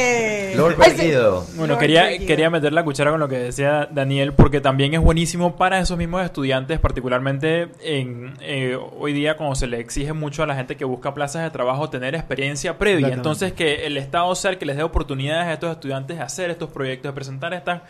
[0.56, 0.76] Lord.
[0.76, 1.44] Perdido.
[1.56, 5.00] Bueno, Lord quería, quería meter la cuchara con lo que decía Daniel, porque también es
[5.00, 10.42] buenísimo para esos mismos estudiantes, particularmente en eh, hoy día cuando se le exige mucho
[10.42, 13.08] a la gente que busca plazas de trabajo tener experiencia previa.
[13.08, 16.50] Entonces, que el Estado sea el que les dé oportunidades a estos estudiantes de hacer
[16.50, 17.82] estos proyectos, de presentar estas...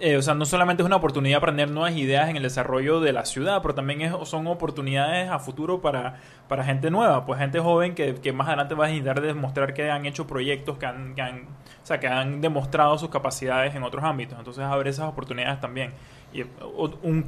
[0.00, 3.00] eh, o sea, no solamente es una oportunidad para tener nuevas ideas en el desarrollo
[3.00, 6.16] de la ciudad, pero también es- son oportunidades a futuro para,
[6.48, 9.90] para gente nueva, pues gente joven que, que más adelante va a necesitar demostrar que
[9.90, 11.42] han hecho proyectos, que han, que han-
[11.82, 14.38] o sea, que han demostrado sus capacidades en otros ámbitos.
[14.38, 15.92] Entonces, abre esas oportunidades también.
[16.32, 16.42] Y
[17.02, 17.26] un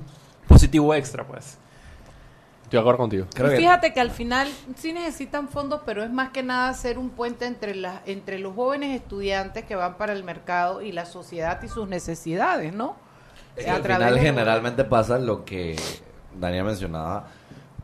[0.48, 1.58] positivo extra, pues.
[2.72, 3.26] Estoy de acuerdo contigo.
[3.34, 6.96] Creo que- fíjate que al final sí necesitan fondos, pero es más que nada hacer
[6.98, 11.04] un puente entre, las entre los jóvenes estudiantes que van para el mercado y la
[11.04, 12.96] sociedad y sus necesidades, ¿no?
[13.56, 15.76] Es que A al final de- generalmente pasa lo que
[16.38, 17.26] Daniel mencionaba.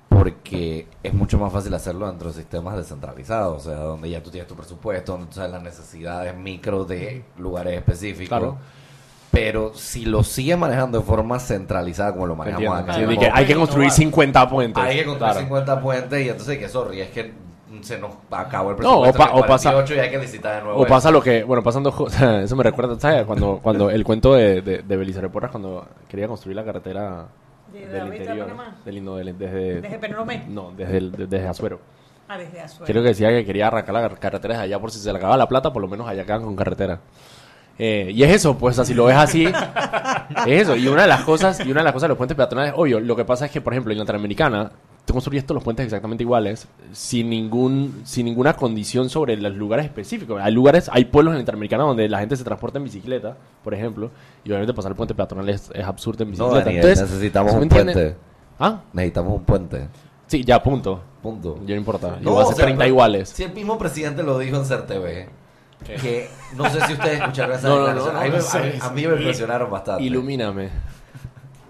[0.08, 4.30] porque es mucho más fácil hacerlo dentro de sistemas descentralizados, o sea, donde ya tú
[4.30, 8.26] tienes tu presupuesto, donde tú sabes las necesidades micro de lugares específicos.
[8.28, 8.58] Claro.
[9.30, 12.92] Pero si lo sigues manejando de forma centralizada como lo manejamos Entiendo.
[12.92, 14.82] acá, Sí, el que hay que construir 50 puentes.
[14.82, 15.40] hay que construir Claro.
[15.46, 17.32] 50 puentes y entonces que sorry, es que
[17.82, 20.56] se nos acabó el No, o presupuesto pa- o pasa- 48 y hay que licitar
[20.56, 20.78] de nuevo.
[20.80, 20.88] O eso.
[20.88, 21.90] pasa lo que, bueno, pasando,
[22.42, 23.26] eso me recuerda, ¿sabes?
[23.26, 27.26] Cuando, cuando el cuento de, de, de Belisario Porras, cuando quería construir la carretera
[27.70, 28.76] De del de interior, Panamá.
[28.84, 30.08] del, no, del- desde, ¿Desde
[30.48, 31.80] no, desde, el- desde Azuero.
[32.26, 32.86] Ah, desde Azuero.
[32.86, 35.36] Creo que decía que quería arrancar la carretera de allá por si se le acababa
[35.36, 37.00] la plata, por lo menos allá quedan con carretera.
[37.78, 39.44] Eh, y es eso, pues así lo ves así,
[40.46, 40.74] es eso.
[40.76, 42.98] Y una de las cosas, y una de las cosas de los puentes peatonales, obvio,
[43.00, 44.72] lo que pasa es que, por ejemplo, en Latinoamericana,
[45.04, 49.86] tú construyes todos los puentes exactamente iguales, sin ningún, sin ninguna condición sobre los lugares
[49.86, 50.40] específicos.
[50.42, 54.10] Hay lugares, hay pueblos en Latinoamericana donde la gente se transporta en bicicleta, por ejemplo,
[54.44, 56.64] y obviamente pasar el puente peatonal es, es absurdo en No, bicicleta.
[56.64, 58.16] Daniel, Entonces, necesitamos ¿sí me un puente.
[58.58, 58.80] ¿Ah?
[58.92, 59.88] Necesitamos un puente.
[60.26, 61.00] Sí, ya, punto.
[61.22, 61.58] Punto.
[61.64, 62.16] Ya no importa.
[62.20, 63.28] No, Yo voy a o hacer sea, 30 pero- iguales.
[63.30, 65.26] Si el mismo presidente lo dijo en CERTV,
[65.84, 68.56] que no sé si ustedes escucharon esa No, no, no, a, mí no, me- sí,
[68.58, 68.78] a mí- sí.
[68.82, 70.02] a mí me impresionaron bastante.
[70.02, 70.70] Ilumíname.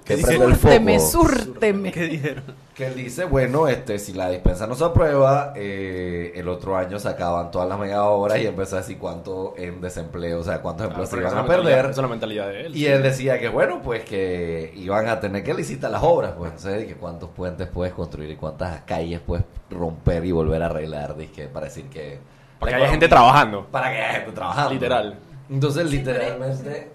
[0.04, 1.10] que Súrteme, foco.
[1.28, 1.92] súrteme.
[1.92, 2.44] ¿Qué dijeron?
[2.74, 6.98] Que él dice, bueno, este, si la dispensa no se aprueba, eh, el otro año
[7.00, 10.62] se acaban todas las mega obras y empezó a decir cuánto en desempleo, o sea,
[10.62, 11.78] cuántos empleos se iban a perder.
[11.80, 12.76] esa es la mentalidad de él.
[12.76, 16.52] Y él decía que bueno, pues que iban a tener que licitar las obras, pues
[16.52, 21.16] entonces que cuántos puentes puedes construir y cuántas calles puedes romper y volver a arreglar,
[21.16, 22.20] dizque, para decir que
[22.58, 23.66] Para que haya gente trabajando.
[23.70, 24.70] Para que haya gente trabajando.
[24.72, 25.18] Literal.
[25.50, 26.90] Entonces, literalmente,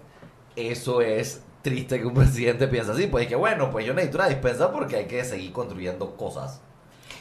[0.56, 4.18] eso es triste que un presidente piense así, pues es que bueno, pues yo necesito
[4.18, 6.60] una dispensa porque hay que seguir construyendo cosas.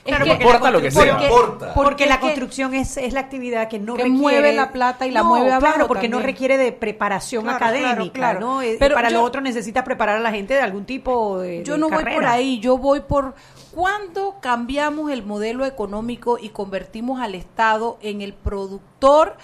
[0.03, 1.13] Claro, porque importa lo que sea.
[1.15, 1.67] No importa.
[1.67, 4.19] Porque Porque la construcción es, es la actividad que no Que requiere...
[4.21, 7.55] mueve la plata y la No, mueve abajo claro, porque no requiere de preparación Claro,
[7.55, 8.39] académica, claro, claro.
[8.41, 8.61] ¿no?
[8.61, 11.63] Eh, Pero para yo- lo otro necesita preparar a la gente de algún tipo de
[11.63, 12.15] Yo de no voy carrera.
[12.17, 13.33] por ahí, yo voy por
[13.73, 19.35] cuándo cambiamos el modelo económico y convertimos al Estado en el productor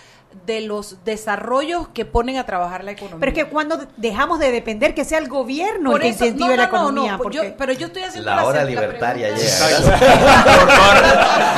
[0.45, 3.17] de los desarrollos que ponen a trabajar la economía.
[3.19, 6.25] Pero es que cuando dejamos de depender que sea el gobierno Por el que eso-
[6.25, 7.17] incentive no, la no, no, economía.
[7.17, 9.49] no, yo- pero yo estoy haciendo La hora la libertaria llega.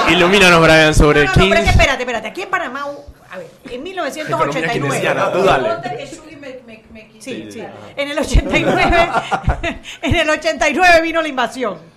[0.12, 1.70] Ilumínanos, Brian, sobre No, no, no, pero es que Kings.
[1.76, 2.28] espérate, espérate.
[2.30, 2.86] Aquí en Panamá,
[3.30, 4.80] a ver, en 1989.
[4.80, 5.70] keynesiana, tú dale.
[5.70, 7.22] Ponte que Shuli me- me- me quite.
[7.22, 7.64] Sí, sí.
[7.98, 9.10] En el 89,
[10.02, 11.91] en el 89 vino la invasión.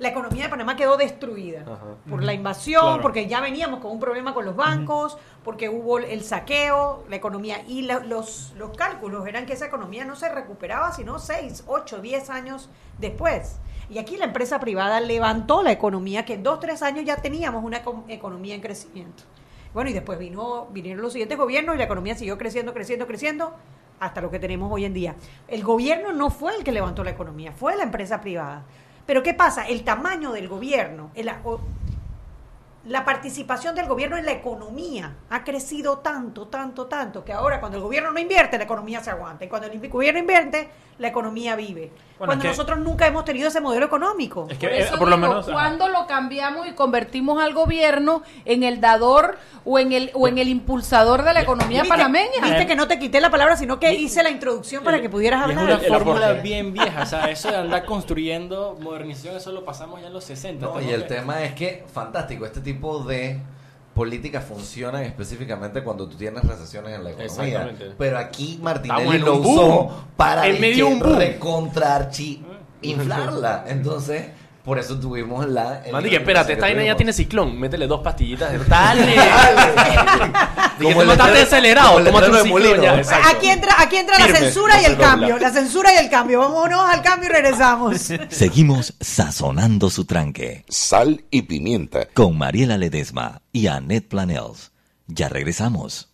[0.00, 1.62] La economía de Panamá quedó destruida
[2.08, 3.02] por la invasión, Claro.
[3.02, 7.62] porque ya veníamos con un problema con los bancos, porque hubo el saqueo, la economía
[7.68, 12.00] y la- los, los cálculos eran que esa economía no se recuperaba sino 6, 8,
[12.00, 13.58] 10 años después.
[13.90, 17.62] Y aquí la empresa privada levantó la economía, que en 2, 3 años ya teníamos
[17.62, 19.24] una eco- economía en crecimiento.
[19.74, 23.52] Bueno, y después vino, vinieron los siguientes gobiernos y la economía siguió creciendo, creciendo, creciendo,
[24.00, 25.14] hasta lo que tenemos hoy en día.
[25.46, 28.62] El gobierno no fue el que levantó la economía, fue la empresa privada.
[29.10, 29.66] Pero ¿qué pasa?
[29.66, 31.28] El tamaño del gobierno, el-
[32.86, 37.76] la participación del gobierno en la economía ha crecido tanto, tanto, tanto, que ahora cuando
[37.76, 39.44] el gobierno no invierte, la economía se aguanta.
[39.44, 41.90] Y cuando el gobierno invierte, la economía vive.
[42.18, 44.46] Bueno, cuando es que- nosotros nunca hemos tenido ese modelo económico.
[44.50, 45.44] Es que Por, eh, eso por lo menos.
[45.46, 45.52] ajá.
[45.52, 50.36] ¿cuándo lo cambiamos y convertimos al gobierno en el dador o en el o en
[50.38, 51.88] el impulsador de la economía ¿Viste?
[51.96, 52.42] panameña?
[52.42, 55.40] Viste que no te quité la palabra, sino que hice la introducción para que pudieras
[55.48, 55.78] Y es hablar.
[55.80, 60.08] una fórmula bien vieja, o sea, eso de andar construyendo modernización, eso lo pasamos ya
[60.08, 60.66] en los 60.
[60.66, 63.40] No, y el que- tema es que, fantástico, este tipo de
[63.94, 67.74] políticas funcionan específicamente cuando tú tienes recesiones en la economía.
[67.98, 72.42] Pero aquí Martinelli lo usó para En medio un recontrarchi
[72.82, 73.64] inflarla.
[73.66, 74.28] Entonces,
[74.64, 75.82] por eso tuvimos la...
[75.90, 77.58] Mandi, que espérate, esta vaina ya tiene ciclón.
[77.58, 78.52] Métele dos pastillitas.
[78.52, 79.16] de- Dale.
[80.82, 82.82] Como el estás acelerado, tómate un ciclón Molino.
[82.82, 83.02] ya.
[83.30, 85.06] Aquí entra, aquí entra la censura y el dobla.
[85.08, 85.38] cambio.
[85.38, 86.40] La censura y el cambio.
[86.40, 87.96] Vámonos al cambio y regresamos.
[88.28, 92.06] Seguimos sazonando su tranque Sal y pimienta.
[92.14, 94.72] con Mariela Ledesma y Annette Planels.
[95.06, 96.08] Ya regresamos.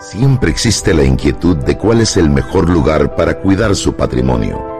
[0.00, 4.79] Siempre existe la inquietud de cuál es el mejor lugar para cuidar su patrimonio.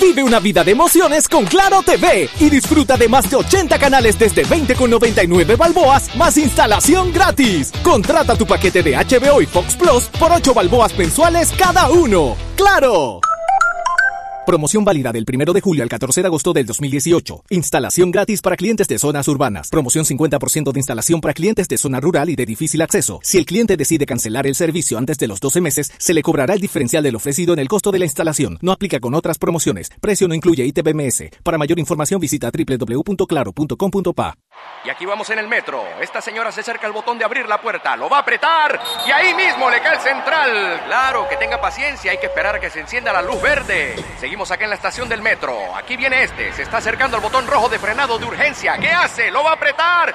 [0.00, 4.18] Vive una vida de emociones con Claro TV y disfruta de más de 80 canales
[4.18, 7.72] desde 20,99 balboas más instalación gratis.
[7.82, 12.36] Contrata tu paquete de HBO y Fox Plus por 8 balboas mensuales cada uno.
[12.56, 13.20] ¡Claro!
[14.46, 17.46] Promoción válida del 1 de julio al 14 de agosto del 2018.
[17.50, 19.70] Instalación gratis para clientes de zonas urbanas.
[19.70, 23.18] Promoción 50% de instalación para clientes de zona rural y de difícil acceso.
[23.24, 26.54] Si el cliente decide cancelar el servicio antes de los 12 meses, se le cobrará
[26.54, 28.56] el diferencial del ofrecido en el costo de la instalación.
[28.62, 29.90] No aplica con otras promociones.
[30.00, 31.24] Precio no incluye ITBMS.
[31.42, 34.36] Para mayor información visita www.claro.com.pa.
[34.84, 35.82] Y aquí vamos en el metro.
[36.00, 37.96] Esta señora se acerca al botón de abrir la puerta.
[37.96, 38.80] Lo va a apretar.
[39.08, 40.82] Y ahí mismo le cae el central.
[40.86, 42.12] Claro, que tenga paciencia.
[42.12, 43.96] Hay que esperar a que se encienda la luz verde.
[44.20, 45.74] Seguimos acá en la estación del metro.
[45.74, 46.52] Aquí viene este.
[46.52, 48.76] Se está acercando al botón rojo de frenado de urgencia.
[48.78, 49.30] ¿Qué hace?
[49.30, 50.14] Lo va a apretar.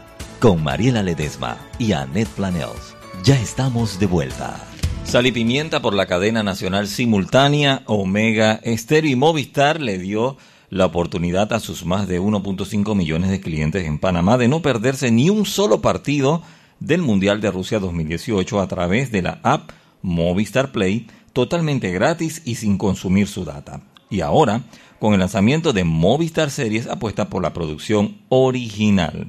[0.41, 2.95] Con Mariela Ledesma y Annette Planels.
[3.23, 4.59] Ya estamos de vuelta.
[5.03, 10.37] Sal y pimienta por la cadena nacional simultánea Omega Estéreo y Movistar le dio
[10.71, 15.11] la oportunidad a sus más de 1.5 millones de clientes en Panamá de no perderse
[15.11, 16.41] ni un solo partido
[16.79, 19.69] del Mundial de Rusia 2018 a través de la app
[20.01, 23.81] Movistar Play totalmente gratis y sin consumir su data.
[24.09, 24.63] Y ahora,
[24.99, 29.27] con el lanzamiento de Movistar Series, apuesta por la producción original.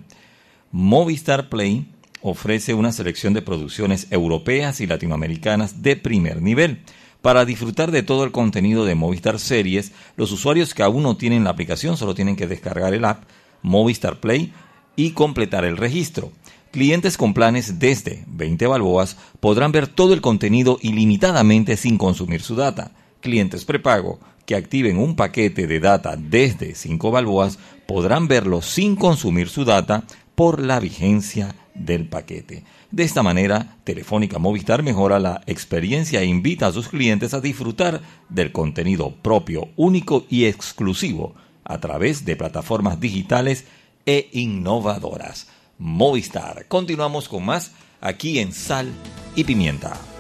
[0.73, 1.87] Movistar Play
[2.23, 6.81] ofrece una selección de producciones europeas y latinoamericanas de primer nivel.
[7.21, 11.45] Para disfrutar de todo el contenido de Movistar Series, los usuarios que aún no tienen
[11.45, 13.25] la aplicación solo tienen que descargar el app
[13.61, 14.55] Movistar Play
[14.97, 16.33] y completar el registro.
[16.71, 22.57] Clientes con planes desde 20 balboas podrán ver todo el contenido ilimitadamente sin consumir su
[22.57, 22.93] data.
[23.21, 29.49] Clientes prepago que activen un paquete de data desde 5 balboas podrán verlo sin consumir
[29.49, 30.05] su data
[30.43, 32.65] por la vigencia del paquete.
[32.91, 38.01] De esta manera, Telefónica Movistar mejora la experiencia e invita a sus clientes a disfrutar
[38.29, 43.67] del contenido propio, único y exclusivo a través de plataformas digitales
[44.05, 45.47] e innovadoras.
[45.79, 46.67] Movistar.
[46.67, 48.91] Continuamos con más aquí en Sal
[49.37, 50.12] y Pimienta.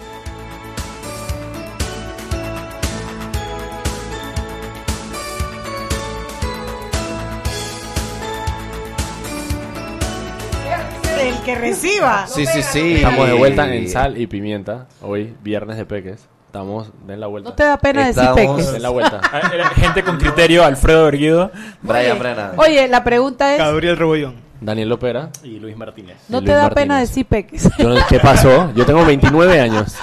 [11.44, 12.26] Que reciba.
[12.26, 12.94] Sí, sí, sí.
[12.94, 14.86] Estamos de vuelta en Sal y Pimienta.
[15.00, 16.28] Hoy, viernes de Peques.
[16.46, 17.48] Estamos, den la vuelta.
[17.50, 18.72] No te da pena Estamos- decir peques.
[18.72, 19.20] Den la vuelta.
[19.32, 19.40] Ah,
[19.74, 21.50] Gente con criterio, Alfredo Erguido.
[21.80, 22.52] Brian Brennan.
[22.58, 24.36] Oye, la pregunta es, Gabriel Rebollón.
[24.64, 25.28] Daniel Lopera.
[25.42, 26.16] Y Luis Martínez.
[26.28, 26.82] ¿no Luis te da Martínez.
[26.84, 27.68] pena decir peques?
[27.78, 28.72] Yo no- ¿Qué pasó?
[28.74, 29.94] Yo tengo 29 años.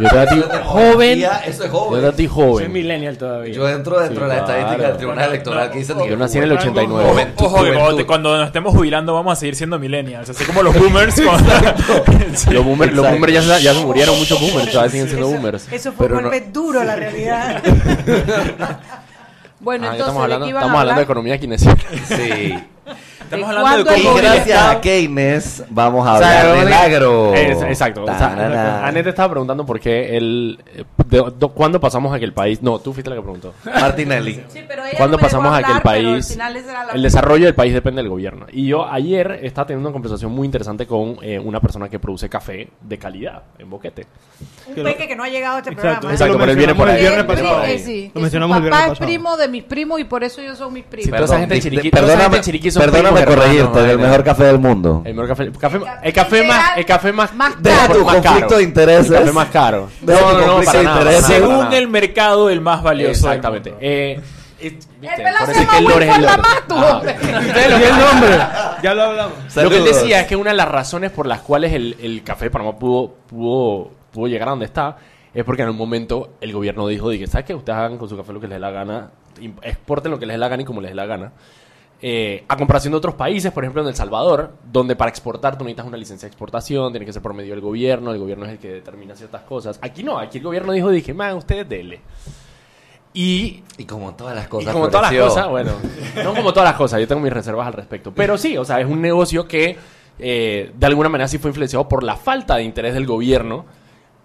[0.00, 1.22] Yo te a ti joven.
[1.22, 2.12] Eso es Yo te a joven.
[2.16, 2.72] Soy joven.
[2.72, 3.52] millennial todavía.
[3.54, 4.88] Yo entro dentro Sí, de la estadística claro.
[4.88, 7.08] del Tribunal Electoral que dicen que Yo nací en el 89.
[7.10, 7.32] Joven.
[7.36, 10.30] Ojo, que cuando, nos estemos jubilando vamos a seguir siendo millennials.
[10.30, 11.14] Así como los boomers.
[12.34, 12.50] Sí.
[12.52, 15.70] Los boomers, los boomers ya, se- ya se murieron muchos boomers, todavía siguen siendo boomers.
[15.72, 17.62] Eso fue Pero golpe duro la realidad.
[19.62, 21.90] Bueno, Ah, entonces, estamos hablando, ¿de qué estamos hablando de economía kinesiológica.
[22.16, 22.54] Sí.
[23.30, 27.34] Estamos ¿De hablando de Y gracias a Keynes vamos a O sea, hablar del agro.
[27.34, 28.02] Es- exacto.
[28.02, 28.86] O sea, Tarara.
[28.86, 30.58] Anette estaba preguntando por qué el...
[31.06, 32.60] de- do- ¿Cuándo pasamos a que el país...
[32.62, 33.54] No, tú fuiste la que preguntó.
[33.64, 34.42] Martinelli.
[34.48, 36.38] Sí, pero ella ¿Cuándo no pasamos a que el hablar, pero al país...
[36.94, 38.46] El desarrollo del país depende del gobierno.
[38.52, 42.28] Y yo ayer estaba teniendo una conversación muy interesante con eh, una persona que produce
[42.28, 44.06] café de calidad en Boquete.
[44.68, 46.12] Un peque que no ha llegado a este Exacto, programa.
[46.14, 46.96] Exacto, pero él viene por ahí.
[46.96, 47.64] el viernes pasado.
[47.64, 49.06] eh, sí, Lo mencionamos el papá viernes es pasado.
[49.06, 51.04] primo de mis primos y por eso ellos son mis primos.
[51.18, 52.40] Sí, esa gente perdóname,
[52.74, 55.02] perdóname corregirte, el mejor café del mundo.
[55.04, 57.98] El mejor café, el café, el café más, el café más, Más Deja caro.
[57.98, 58.56] tu más conflicto caro.
[58.58, 59.10] de intereses.
[59.10, 59.88] El café más caro.
[60.00, 61.78] Deja para nada, para nada, para Según nada.
[61.78, 63.10] el mercado, el más valioso.
[63.28, 63.74] Exactamente.
[63.80, 64.20] Eh,
[64.60, 66.42] viste, El por eso es que el lore es el lore.
[66.70, 67.02] Ah,
[67.64, 68.38] el nombre,
[68.82, 69.56] ya lo hablamos.
[69.56, 72.22] Lo que él decía es que una de las razones por las cuales el, el
[72.22, 74.96] café de Panamá pudo, pudo, pudo llegar a donde está
[75.32, 77.54] es porque en un momento el gobierno dijo, dije, ¿sabes qué?
[77.54, 79.10] Ustedes hagan con su café lo que les dé la gana,
[79.62, 81.32] exporten lo que les dé la gana y como les dé la gana.
[82.02, 85.64] Eh, a comparación de otros países, por ejemplo en El Salvador, donde para exportar tú
[85.64, 88.52] necesitas una licencia de exportación, tiene que ser por medio del gobierno, el gobierno es
[88.52, 89.78] el que determina ciertas cosas.
[89.82, 92.00] Aquí no, aquí el gobierno dijo, dije, man, ustedes dele.
[93.12, 94.72] Y Y como todas las y cosas.
[94.72, 95.72] como todas las cosas, bueno,
[96.24, 98.12] no como todas las cosas, yo tengo mis reservas al respecto.
[98.12, 99.76] Pero sí, o sea, es un negocio que
[100.18, 103.66] eh, de alguna manera sí fue influenciado por la falta de interés del gobierno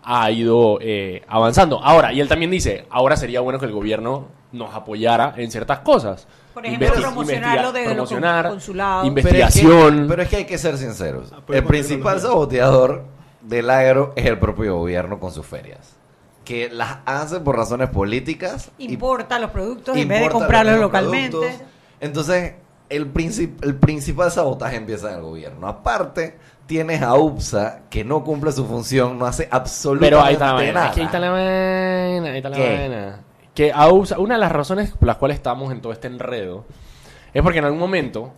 [0.06, 1.84] ha ido eh, avanzando.
[1.84, 5.80] Ahora, y él también dice, ahora sería bueno que el gobierno nos apoyara en ciertas
[5.80, 6.28] cosas.
[6.56, 9.08] Por ejemplo, Investi- promocionarlo desde los promocionar, consulados.
[9.08, 9.68] investigación.
[9.70, 11.32] Pero es, que, pero es que hay que ser sinceros.
[11.34, 13.04] Apoyo El principal saboteador
[13.42, 15.96] del agro es el propio gobierno con sus ferias.
[16.46, 18.72] Que las hace por razones políticas.
[18.78, 21.30] y Importa los productos en vez de comprarlos los localmente.
[21.38, 21.68] productos.
[22.00, 22.54] Entonces,
[22.90, 25.68] el, princip- el principal sabotaje empieza en el gobierno.
[25.68, 26.38] Aparte,
[26.68, 30.54] tienes a UPSA que no cumple su función, no hace absolutamente Pero ahí está la
[30.54, 30.74] vaina.
[30.74, 30.88] nada.
[30.92, 32.30] Aquí está la vaina.
[32.32, 33.20] Ahí está la vaina.
[33.56, 36.66] Que AUSA, una de las razones por las cuales estamos en todo este enredo
[37.34, 38.32] es porque en algún momento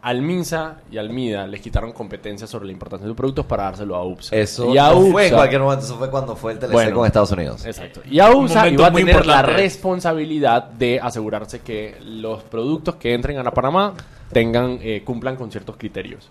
[0.00, 3.96] al MINSA y al MIDA les quitaron competencias sobre la importación de productos para dárselo
[3.96, 4.36] a UPSA.
[4.36, 6.72] Eso y a no fue en UPSA cualquier momento, eso fue cuando fue el TLC
[6.72, 7.64] Bueno, con Estados Unidos.
[7.66, 8.00] Exacto.
[8.08, 13.38] Y AUSA momento iba a tener la responsabilidad de asegurarse que los productos que entren
[13.38, 13.94] a Panamá
[14.32, 16.30] tengan eh, cumplan con ciertos criterios.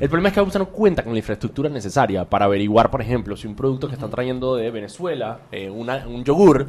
[0.00, 3.36] El problema es que AUSA no cuenta con la infraestructura necesaria para averiguar, por ejemplo,
[3.36, 6.66] si un producto que están trayendo de Venezuela, eh, una- un yogur,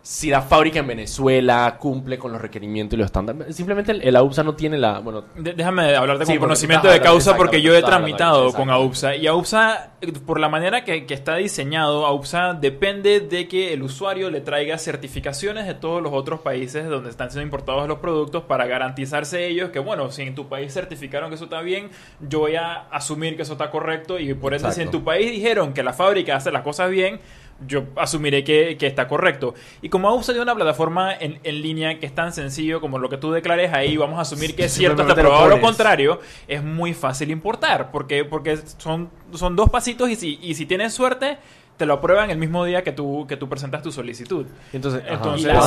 [0.00, 3.54] si la fábrica en Venezuela cumple con los requerimientos y los estándares.
[3.54, 5.00] Simplemente el, el AUSA no tiene la...
[5.00, 8.70] Bueno, De- déjame hablarte Sí, con porque conocimiento de causa porque yo he tramitado con.
[8.70, 9.90] AUPSA y AUPSA,
[10.24, 14.78] por la manera que, que está diseñado, AUPSA depende de que el usuario le traiga
[14.78, 19.70] certificaciones de todos los otros países donde están siendo importados los productos para garantizarse ellos
[19.70, 21.90] que, bueno, si en tu país certificaron que eso está bien,
[22.20, 25.30] yo voy a asumir que eso está correcto y por eso si en tu país
[25.30, 27.20] dijeron que la fábrica hace las cosas bien,
[27.66, 29.54] yo asumiré que, que está correcto.
[29.82, 33.08] Y como AUSA tiene una plataforma en, en línea que es tan sencillo como lo
[33.08, 36.62] que tú declares ahí, vamos a asumir que es cierto hasta probado lo contrario, es
[36.62, 37.90] muy fácil importar.
[37.90, 41.38] Porque, porque son, son dos pasitos y si, y si tienes suerte,
[41.78, 44.44] te lo aprueban el mismo día que tú, que tú presentas tu solicitud.
[44.72, 45.00] entonces,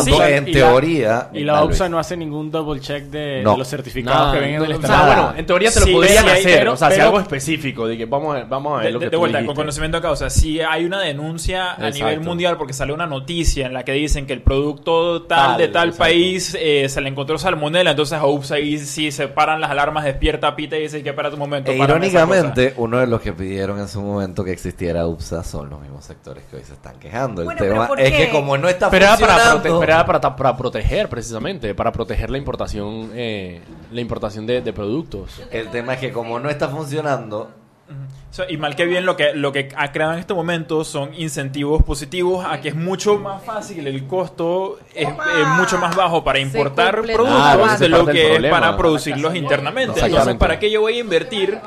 [0.04, 1.30] sí, en y la- teoría...
[1.34, 3.54] Y la OPSA no hace ningún double check de, No.
[3.54, 5.86] de los certificados que ven en no, el o sea, bueno, en teoría te lo
[5.86, 8.74] Sí, podrían hay- hacer, pero- o sea, si algo específico, de que vamos a, vamos
[8.74, 9.62] a ver De, lo que de- tú vuelta, con dijiste.
[9.62, 13.74] conocimiento de causa, si hay una denuncia a nivel mundial porque sale una noticia en
[13.74, 16.04] la que dicen que el producto tal, Tal, de tal exacto.
[16.04, 20.04] país eh, se le encontró salmonela, entonces a UPS ahí sí se paran las alarmas,
[20.04, 21.72] despierta, pita y dice que para tu momento.
[21.72, 22.36] E párame esa cosa".
[22.36, 26.01] irónicamente, uno de los que pidieron en su momento que existiera UPSA son los mismos
[26.06, 27.42] sectores que hoy se están quejando.
[27.42, 29.70] El Bueno, pero tema ¿por es que como no está Pero era para, funcionando...
[29.70, 34.62] prote- pero era para, para proteger, precisamente, para proteger la importación, eh, la importación de,
[34.62, 35.42] de productos.
[35.52, 37.50] El tema es que como no está funcionando,
[38.30, 40.86] O sea, y mal que bien lo que, lo que ha creado en este momento
[40.86, 45.94] son incentivos positivos a que es mucho más fácil, el costo es, es mucho más
[45.96, 50.00] bajo para importar productos ese de es lo que es para producirlos internamente.
[50.00, 50.36] Entonces.
[50.36, 51.60] ¿para qué yo voy a invertir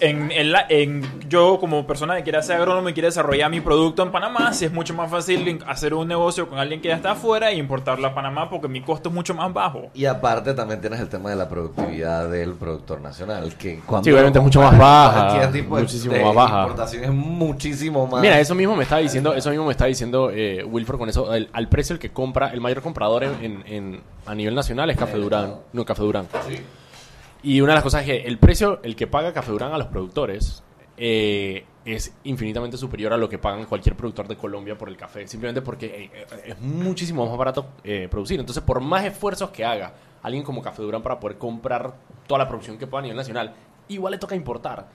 [0.00, 3.60] en, en, la- en yo como persona que quiere ser agrónomo y quiere desarrollar mi
[3.60, 4.52] producto en Panamá?
[4.52, 7.56] Si es mucho más fácil hacer un negocio con alguien que ya está afuera e
[7.56, 9.90] importarlo a Panamá porque mi costo es mucho más bajo.
[9.94, 14.12] y aparte también tienes el tema de la productividad del productor nacional, que cuando Sí,
[14.12, 16.60] obviamente es mucho más baja, tipo muchísimo de más baja.
[16.62, 18.20] importación es muchísimo más...
[18.22, 21.32] Mira, eso mismo me está diciendo, eso mismo me está diciendo eh, Wilford con eso,
[21.34, 24.90] el- al precio el que compra, el mayor comprador en, en- en- a nivel nacional
[24.90, 26.26] es Café Durán, no Café Durán.
[27.42, 29.78] Y una de las cosas es que el precio, el que paga Café Durán a
[29.78, 30.62] los productores
[30.96, 35.26] eh, es infinitamente superior a lo que pagan cualquier productor de Colombia por el café,
[35.26, 38.38] simplemente porque eh, eh, es muchísimo más barato eh, producir.
[38.38, 41.94] Entonces, por más esfuerzos que haga alguien como Café Durán para poder comprar
[42.26, 43.54] toda la producción que pueda a nivel nacional,
[43.88, 44.86] igual le toca importar.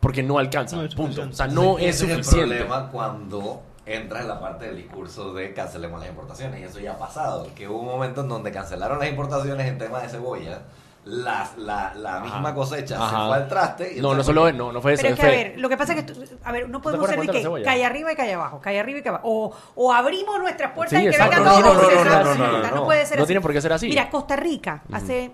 [0.00, 1.12] Porque no alcanza, No es punto.
[1.22, 1.34] suficiente.
[1.34, 2.56] O sea, no es Ese el suficiente.
[2.56, 6.60] problema cuando entras en la parte del discurso de cancelemos las importaciones.
[6.60, 7.46] Y eso ya ha pasado.
[7.54, 10.62] Que hubo un momento en donde cancelaron las importaciones en tema de cebolla.
[11.04, 13.26] Las, la, la misma cosecha se Ajá.
[13.26, 13.94] fue al traste.
[13.96, 15.02] y No, no solo no, no fue eso.
[15.02, 16.12] Pero es que, fue- a ver, lo que pasa es que,
[16.44, 18.98] a ver, no podemos ser de que la calle arriba y calle abajo, calle arriba
[19.00, 19.28] y calle abajo.
[19.28, 21.64] O, o abrimos nuestras puertas Sí, y que vengan No, todos.
[21.64, 22.84] no, no, no, no, no, no, no.
[22.84, 23.28] puede ser No así.
[23.30, 23.88] tiene por qué ser así.
[23.88, 25.32] Mira, Costa Rica, hace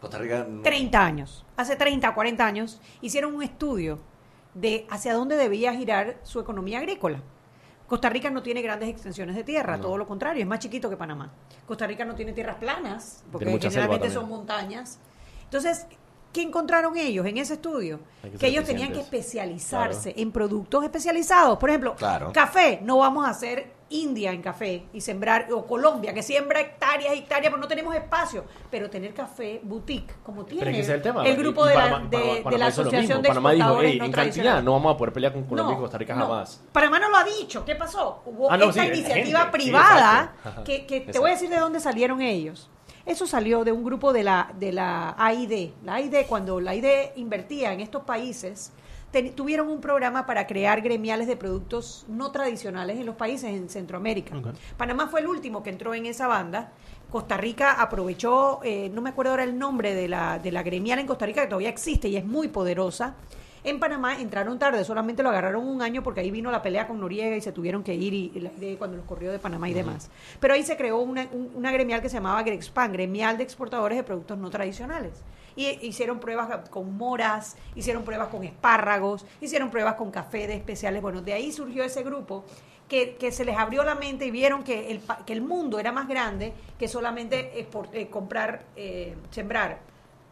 [0.00, 3.98] Costa Rica no- 30 años, hace 30, 40 años, hicieron un estudio
[4.54, 7.20] de hacia dónde debía girar su economía agrícola.
[7.90, 9.82] Costa Rica no tiene grandes extensiones de tierra, No.
[9.82, 11.32] todo lo contrario, es más chiquito que Panamá.
[11.66, 15.00] Costa Rica no tiene tierras planas, porque generalmente son montañas.
[15.42, 15.86] Entonces,
[16.32, 17.98] ¿qué encontraron ellos en ese estudio?
[18.38, 21.58] Que ellos tenían que especializarse en productos especializados.
[21.58, 22.32] Por ejemplo, Claro.
[22.32, 27.14] café, no vamos a hacer India en café y sembrar, o Colombia, que siembra hectáreas
[27.14, 28.44] y hectáreas, pero no tenemos espacio.
[28.70, 31.24] Pero tener café boutique, como tiene es el tema.
[31.26, 33.92] el grupo Y de, Panamá- la, de- Panamá- de la Asociación de Panamá dijo, Exportadores
[33.92, 34.64] "Ey, no en cantidad tradicionales".
[34.64, 36.26] no vamos a poder pelear con Colombia y No, Costa Rica no.
[36.26, 36.62] jamás.
[36.72, 37.64] Panamá no lo ha dicho.
[37.64, 38.22] ¿Qué pasó?
[38.26, 39.52] Hubo Ah, esta sí, iniciativa gente.
[39.58, 40.34] Privada
[40.64, 42.70] que, que te voy a decir de dónde salieron ellos.
[43.06, 45.70] Eso salió de un grupo de la, de la AID.
[45.84, 48.72] La AID, cuando la AID invertía en estos países,
[49.12, 53.68] ten- tuvieron un programa para crear gremiales de productos no tradicionales en los países en
[53.68, 54.34] Centroamérica.
[54.76, 56.72] Panamá fue el último que entró en esa banda.
[57.10, 60.98] Costa Rica aprovechó, eh, no me acuerdo ahora el nombre de la, de la gremial
[61.00, 63.14] en Costa Rica, que todavía existe y es muy poderosa.
[63.62, 66.98] En Panamá entraron tarde, solamente lo agarraron un año porque ahí vino la pelea con
[66.98, 70.08] Noriega y se tuvieron que ir y, cuando los corrió de Panamá y demás.
[70.40, 73.98] Pero ahí se creó una, un- una gremial que se llamaba Grexpan, gremial de exportadores
[73.98, 75.12] de productos no tradicionales.
[75.56, 81.02] Y hicieron pruebas con moras, hicieron pruebas con espárragos, hicieron pruebas con café de especiales.
[81.02, 82.44] Bueno, de ahí surgió ese grupo
[82.88, 85.92] que, que se les abrió la mente y vieron que el, que el mundo era
[85.92, 89.78] más grande que solamente export- eh, comprar, eh, sembrar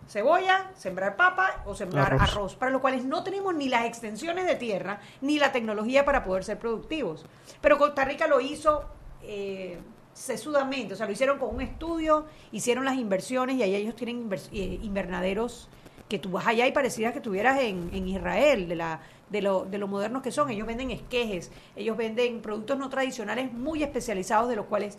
[0.08, 2.22] cebolla, sembrar papa o sembrar Arroz.
[2.22, 2.54] arroz.
[2.56, 6.44] para lo cuales no tenemos ni las extensiones de tierra ni la tecnología para poder
[6.44, 7.26] ser productivos.
[7.60, 8.86] Pero Costa Rica lo hizo
[9.22, 9.78] eh,
[10.18, 14.28] sesudamente, o sea, lo hicieron con un estudio, hicieron las inversiones y ahí ellos tienen
[14.28, 15.68] invers- eh, invernaderos
[16.08, 19.00] que tú vas allá y pareciera que estuvieras en, en Israel, de, la,
[19.30, 20.50] de, lo, de lo modernos que son.
[20.50, 24.96] Ellos venden esquejes, ellos venden productos no tradicionales muy especializados de los cuales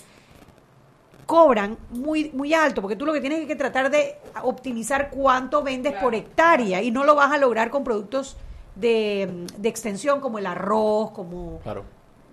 [1.26, 5.61] cobran muy muy alto, porque tú lo que tienes es que tratar de optimizar cuánto
[5.61, 8.36] vendes por hectárea y no lo vas a lograr con productos
[8.76, 11.84] de, de extensión como el arroz, como Claro.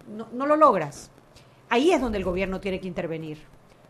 [0.08, 1.10] no, no lo logras.
[1.68, 3.38] Ahí es donde el gobierno tiene que intervenir.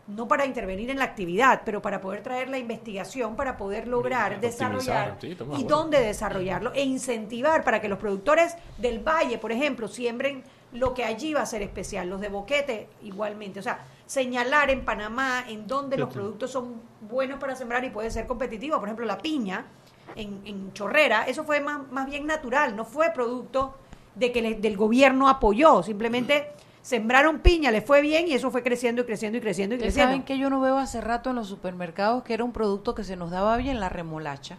[0.07, 4.39] No para intervenir en la actividad, pero para poder traer la investigación, para poder lograr
[4.39, 9.89] desarrollar sí, y dónde desarrollarlo e incentivar para que los productores del valle, por ejemplo,
[9.89, 14.69] siembren lo que allí va a ser especial, los de Boquete igualmente, o sea, señalar
[14.69, 18.87] en Panamá en dónde los productos son buenos para sembrar y puede ser competitivo, por
[18.87, 19.65] ejemplo, la piña
[20.15, 23.75] en, en Chorrera, eso fue más, más bien natural, no fue producto
[24.15, 26.47] de que le- del gobierno apoyó, simplemente
[26.87, 30.09] sembraron piña, le fue bien y eso fue creciendo y creciendo y creciendo y creciendo.
[30.09, 33.03] saben que yo no veo hace rato en los supermercados que era un producto que
[33.03, 34.57] se nos daba bien, la remolacha.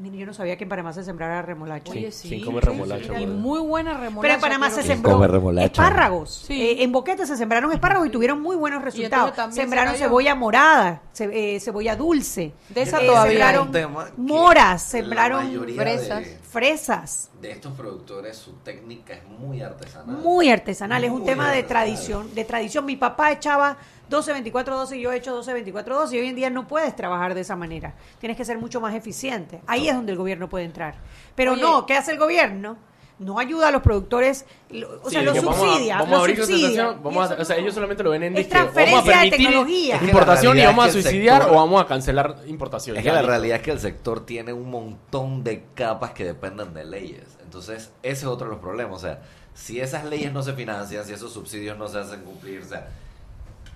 [0.00, 1.90] Mire, Yo no sabía que en Panamá se sembrara remolacha.
[1.90, 2.28] Oye, sí.
[2.28, 4.20] ¿quién come remolacha, Y muy buena remolacha.
[4.22, 5.66] Pero en Panamá pero- se ¿Quién sembró come remolacha?
[5.82, 6.44] espárragos.
[6.46, 6.62] Sí.
[6.62, 9.32] Eh, en Boquete se sembraron espárragos y tuvieron muy buenos resultados.
[9.34, 12.52] se Sembraron cebolla morada, ce- eh, cebolla dulce.
[12.68, 16.18] De esa Eh, todavía sembraron Un tema que moras, sembraron fresas.
[16.20, 17.30] de- fresas.
[17.40, 20.16] De estos productores, su técnica es muy artesanal.
[20.18, 22.84] Muy artesanal, es un Muy tema de tradición, de tradición.
[22.86, 23.76] Mi papá echaba
[24.08, 26.66] 12, 24, 12 y yo he hecho 12, 24, 12 y hoy en día no
[26.66, 27.94] puedes trabajar de esa manera.
[28.20, 29.60] Tienes que ser mucho más eficiente.
[29.66, 30.94] Ahí es donde el gobierno puede entrar.
[31.34, 31.62] Pero Oye.
[31.62, 32.76] no, ¿qué hace el gobierno?
[33.18, 35.98] No ayuda a los productores, o Sí, sea, los que vamos a- subsidia.
[35.98, 36.86] Vamos a, los subsidia.
[37.02, 39.18] vamos a- o sea, ellos solamente lo ven en Es disque, vamos a transferencia de
[39.30, 39.98] permitir tecnología.
[40.02, 42.96] Importación y vamos a subsidiar sector- o vamos a cancelar importación.
[42.96, 46.72] Es que la realidad es que el sector tiene un montón de capas que dependen
[46.74, 47.24] de leyes.
[47.42, 48.96] Entonces, ese es otro de los problemas.
[48.96, 49.20] O sea,
[49.52, 52.86] si esas leyes no se financian, si esos subsidios no se hacen cumplir, o sea,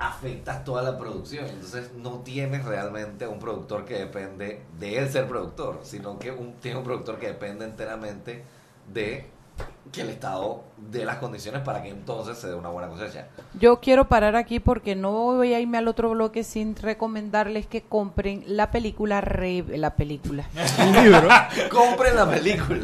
[0.02, 1.46] afectas toda la producción.
[1.46, 6.54] Entonces, no tienes realmente un productor que depende de él ser productor, sino que un,
[6.54, 8.44] tiene un productor que depende enteramente
[8.92, 9.30] de
[9.92, 13.26] que el Estado dé las condiciones para que entonces se dé una buena cosecha.
[13.60, 17.82] Yo quiero parar aquí porque no voy a irme al otro bloque sin recomendarles que
[17.82, 20.46] compren la película Re- la película.
[21.70, 22.80] Compren la película.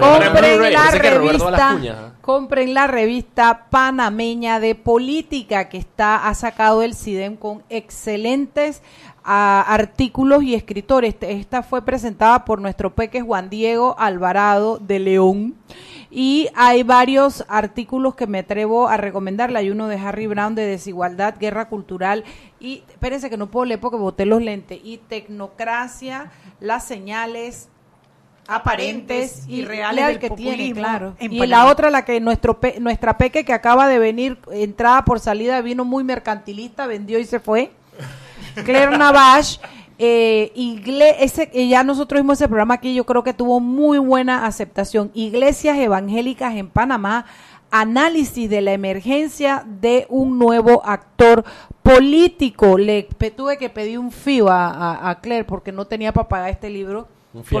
[0.00, 1.76] Compren la revista,
[2.20, 8.82] compren la revista panameña de política que está ha sacado el CIDEM con excelentes
[9.24, 11.14] ah, artículos y escritores.
[11.14, 15.54] Este- Esta fue presentada por nuestro peque Juan Diego Alvarado de León.
[16.12, 19.60] Y hay varios artículos que me atrevo a recomendarle.
[19.60, 22.24] Hay uno de Harry Brown de desigualdad, guerra cultural
[22.58, 27.68] y, espérense que no puedo leer porque boté los lentes, y tecnocracia, las señales
[28.48, 31.14] aparentes y reales del que tiene, claro.
[31.20, 31.46] Y Panamá.
[31.46, 35.60] la otra, la que nuestro pe- nuestra peque que acaba de venir, entrada por salida,
[35.60, 37.70] vino muy mercantilista, vendió y se fue.
[38.64, 39.58] Claire Navash,
[39.98, 43.98] eh, igle- ese, eh, ya nosotros vimos ese programa aquí, yo creo que tuvo muy
[43.98, 45.10] buena aceptación.
[45.14, 47.26] Iglesias evangélicas en Panamá,
[47.70, 51.44] análisis de la emergencia de un nuevo actor
[51.82, 52.78] político.
[52.78, 53.02] Le
[53.36, 56.70] tuve que pedir un FIO a, a- a Claire porque no tenía para pagar este
[56.70, 57.08] libro.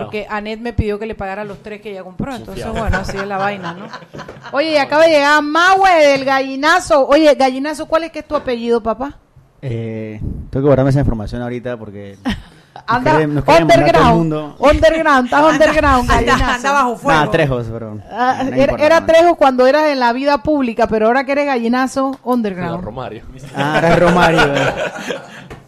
[0.00, 2.34] Porque Anet me pidió que le pagara los tres que ella compró.
[2.34, 3.86] Entonces, bueno, así es la vaina, ¿no?
[4.52, 7.06] Oye, y acaba de llegar Mahue del gallinazo.
[7.06, 9.18] Oye, gallinazo, ¿cuál es que es tu apellido, papá?
[9.62, 10.18] Eh,
[10.50, 12.16] tengo que guardarme esa información ahorita porque
[12.86, 13.66] Anda, nos el
[14.14, 14.56] mundo.
[14.58, 14.74] underground.
[14.74, 16.52] Underground, estás underground, Anda, gallinazo.
[16.54, 17.18] anda bajo fuego.
[17.20, 19.06] Nada, Trejos, pero Ah, no era era man.
[19.06, 22.82] Trejo cuando eras en la vida pública, pero ahora que eres gallinazo, underground.
[22.82, 23.22] Romario.
[23.54, 24.40] Ah, Romario.
[24.54, 24.72] eh.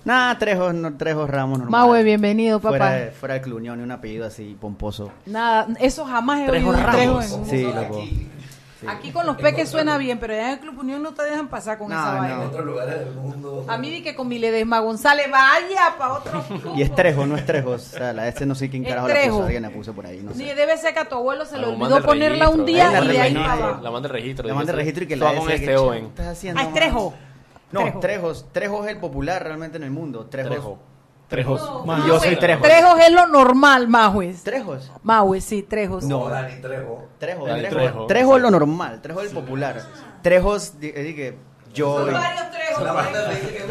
[0.05, 1.81] Nada, Trejos, no, Trejos Ramos normal.
[1.83, 2.71] Mahue, bienvenido, papá.
[2.71, 3.43] Fuera, de- fuera del
[3.85, 5.13] un apellido así pomposo.
[5.27, 6.97] Nada, eso jamás he Trejo oído Ramos.
[6.97, 8.05] Trejo en- Sí, loco.
[8.83, 11.23] Aquí, Aquí con los peques suena bien, pero allá en el Club Unión no te
[11.23, 12.19] dejan pasar con No, esa no.
[12.21, 12.35] vaina.
[12.35, 13.65] en otros lugares del mundo.
[13.69, 16.45] A mí di que con mi Ledesma González, vaya para otro
[16.77, 17.93] Y es Trejo, no es Trejos.
[17.95, 19.31] O sea, la S no sé quién carajo la Trejo.
[19.37, 19.43] puso.
[19.45, 20.55] Alguien la puso por ahí, no Ni sé.
[20.55, 22.67] debe ser que a tu abuelo se le La olvidó manda el ponerla un registro,
[22.67, 23.81] día la y de ahí para.
[23.81, 24.47] La manda el registro.
[24.49, 26.05] Le manda el registro y que "Tú la S con que este joven.
[26.07, 26.81] estás haciendo, Ah, es mamá?
[26.81, 27.15] Trejo.
[27.71, 28.01] No, Trejo.
[28.01, 28.47] Trejos.
[28.53, 30.27] Trejos es el popular realmente en el mundo.
[30.27, 30.51] Trejos.
[30.51, 30.79] Trejo.
[31.33, 31.63] Trejos.
[32.05, 32.63] Y yo soy Trejos.
[32.63, 34.43] Trejos es lo normal, Majuez.
[34.45, 34.93] ¿Trejos?
[35.03, 36.05] Majuez, sí, Trejos.
[36.05, 37.09] No, Dani Trejo.
[37.19, 37.77] Trejo, Dani Trejo.
[37.79, 38.07] Trejo.
[38.07, 39.83] Trejo es lo normal, Trejo es el popular.
[40.23, 41.37] Trejos, di- eh,
[41.73, 42.07] yo...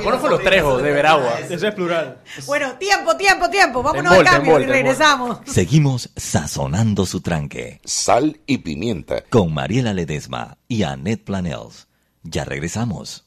[0.04, 1.40] ¿Cuándo fue los Trejos de Veragua?
[1.50, 2.18] Eso es plural.
[2.48, 3.84] Bueno, tiempo, tiempo, tiempo.
[3.84, 5.38] Vámonos al cambio y regresamos.
[5.46, 7.80] Seguimos sazonando su tranque.
[7.86, 9.22] Sal y pimienta.
[9.30, 11.88] Con Mariela Ledesma y Annette Planels.
[12.24, 13.26] Ya regresamos.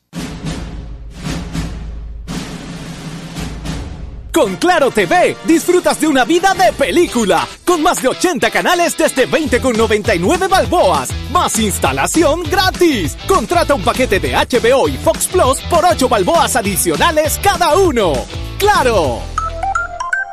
[4.35, 9.29] Con Claro TV, disfrutas de una vida de película, con más de 80 canales desde
[9.29, 13.17] 20,99 balboas, más instalación gratis.
[13.29, 18.13] Contrata un paquete de HBO y Fox Plus por 8 balboas adicionales cada uno.
[18.59, 19.34] ¡Claro!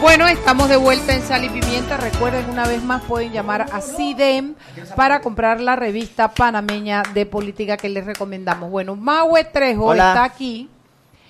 [0.00, 1.96] Bueno, estamos de vuelta en Sal y Pimienta.
[1.98, 4.54] Recuerden, una vez más pueden llamar a CIDEM
[4.96, 8.70] para comprar la revista panameña de política que les recomendamos.
[8.70, 10.08] Bueno, Mahue Trejo Hola.
[10.08, 10.68] está aquí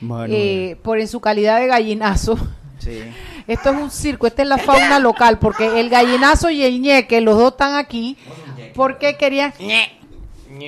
[0.00, 2.38] Bueno, eh, por en su calidad de gallinazo.
[2.78, 3.02] sí.
[3.46, 7.20] Esto es un circo, esta es la fauna local, porque el gallinazo y el ñeque,
[7.20, 8.16] los dos están aquí,
[8.76, 9.52] porque querían...
[9.58, 9.90] Ñe,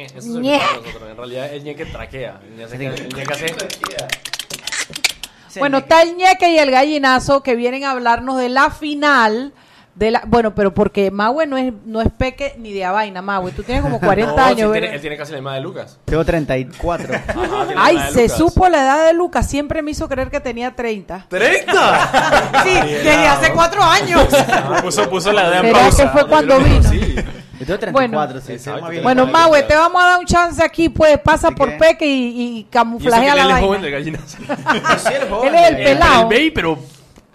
[0.07, 0.59] eso es Ñe.
[0.59, 1.11] nosotros.
[1.11, 2.40] En realidad el ñeque traquea.
[2.44, 3.46] El ñeque, el ñeque hace...
[5.59, 9.53] Bueno, está el ñeque y el gallinazo que vienen a hablarnos de la final
[9.95, 13.20] de la bueno, pero porque Maue no es no es peque ni de a vaina,
[13.20, 13.53] Maue.
[13.53, 14.95] Tú tienes como 40 No, años, tiene- ¿verdad?
[14.95, 15.99] él tiene casi la misma de Lucas.
[16.07, 17.14] Tengo 34.
[17.14, 18.38] Ajá, tiene Ay, la edad se Lucas.
[18.38, 21.26] supo la edad de Lucas, siempre me hizo creer que tenía 30.
[21.28, 22.62] ¡30!
[22.64, 24.26] Sí, desde hace cuatro años.
[24.49, 26.03] Ah, puso, puso la edad en ¿Será pausa.
[26.05, 26.82] que fue cuando vino?
[26.84, 27.14] sí.
[27.61, 28.40] Yo tengo 34, Bueno.
[28.47, 28.70] sí, sí.
[29.03, 29.68] Bueno, Lucas.
[29.68, 31.76] te vamos a dar un chance aquí, pues pasa ¿De por qué?
[31.76, 33.66] peque y, y Y eso que camuflagea él la es vaina.
[33.66, 34.38] joven de gallinazo.
[34.38, 35.55] Sí, el joven.
[35.55, 36.22] Él es el El- pelado.
[36.22, 36.78] El baby, pero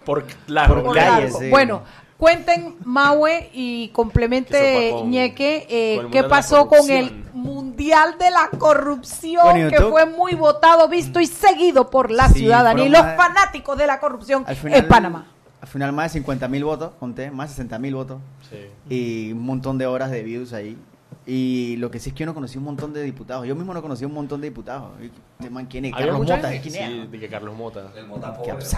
[0.03, 1.39] por la Por Por calle, largo.
[1.39, 1.49] sí.
[1.49, 1.81] Bueno,
[2.17, 7.25] cuenten Maue y complemente ¿Qué sopa con- Ñeque eh, qué pasó con el?
[7.33, 12.39] Mundial de la Corrupción Bueno, que fue muy votado, visto y seguido por la Sí,
[12.39, 15.27] ciudadanía y los fanáticos de la corrupción final, en Panamá.
[15.61, 18.19] Al final más de 50 mil votos, conté, más de 60 mil votos.
[18.49, 18.57] Sí.
[18.93, 20.77] Y un montón de horas de views ahí.
[21.29, 23.45] Y lo que sí es que yo no conocí un montón de diputados.
[23.45, 24.91] Yo mismo no conocí un montón de diputados.
[25.43, 25.93] Y, man, ¿Quién es?
[25.93, 26.71] Carlos Mota, ¿quién es?
[26.73, 27.91] Sí, de que Carlos Mota.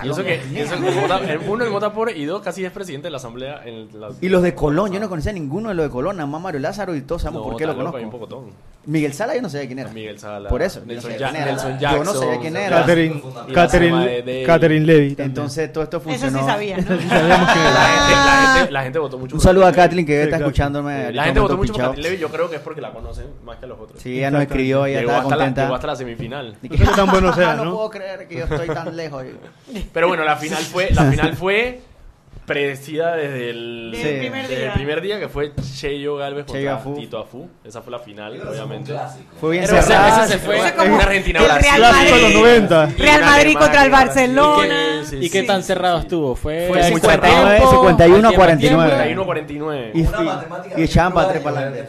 [0.03, 0.71] Y eso que, ¿quién y es?
[0.71, 3.11] eso que el Mota- el- uno el Mota pobre y dos casi es presidente de
[3.11, 5.85] la asamblea en la, Y los de Colón, yo no conocía a ninguno de los
[5.85, 7.97] de Colón, nada más Mario Lázaro y todos sabemos No, por qué lo está loco,
[7.97, 8.29] hay un conozco.
[8.35, 8.53] pocotón.
[8.85, 9.89] Miguel Sala yo no sabía quién era.
[9.91, 10.49] Miguel Sala.
[10.49, 11.51] Por eso, yo no Nelson, sabía Ja- quién era.
[11.51, 12.19] Nelson Yo no Jackson.
[12.19, 12.77] sabía quién era.
[12.79, 14.43] Catherine, Y de Catherine.
[14.45, 15.29] Catherine Levy también.
[15.29, 16.39] Entonces todo esto Eso funcionó.
[16.39, 16.83] sí sabía, ¿no?
[16.95, 19.35] La gente, la, gente, la gente votó mucho.
[19.35, 20.45] Un saludo a Catherine Kathleen que Sí, está claro.
[20.47, 21.11] escuchándome.
[21.13, 22.17] La gente votó mucho por Levy.
[22.17, 24.01] Yo creo que es porque la conocen más que a los otros.
[24.01, 25.61] Sí, ella nos escribió, ella llegó, estaba hasta la, contenta.
[25.63, 26.55] llegó hasta la semifinal.
[26.63, 27.75] Y que, No tan bueno sea, no ¿no?
[27.75, 29.23] puedo creer que yo estoy tan lejos.
[29.93, 31.81] Pero bueno, la final fue, la final fue
[32.49, 34.65] predecida desde el, Desde el primer desde día.
[34.65, 36.95] el primer día, que fue Cheyo Galvez contra Afu.
[36.95, 37.47] Tito Afu.
[37.63, 38.95] Esa fue la final, obviamente.
[39.39, 40.25] Fue bien cerrada.
[40.25, 41.61] ese se fue en Argentina Brasil.
[41.61, 42.39] Real Clásico de los Madrid.
[42.39, 42.89] 90.
[42.89, 44.75] Y Real una Madrid contra el Barcelona.
[45.05, 46.01] sí, ¿Y sí, qué sí, tan sí, cerrado sí.
[46.07, 46.35] estuvo?
[46.35, 48.95] Fue, Fue al 59, tiempo, 51 al tiempo, 49.
[48.95, 49.91] 31 49.
[49.93, 51.85] Y, y, y echaban para tres para adelante.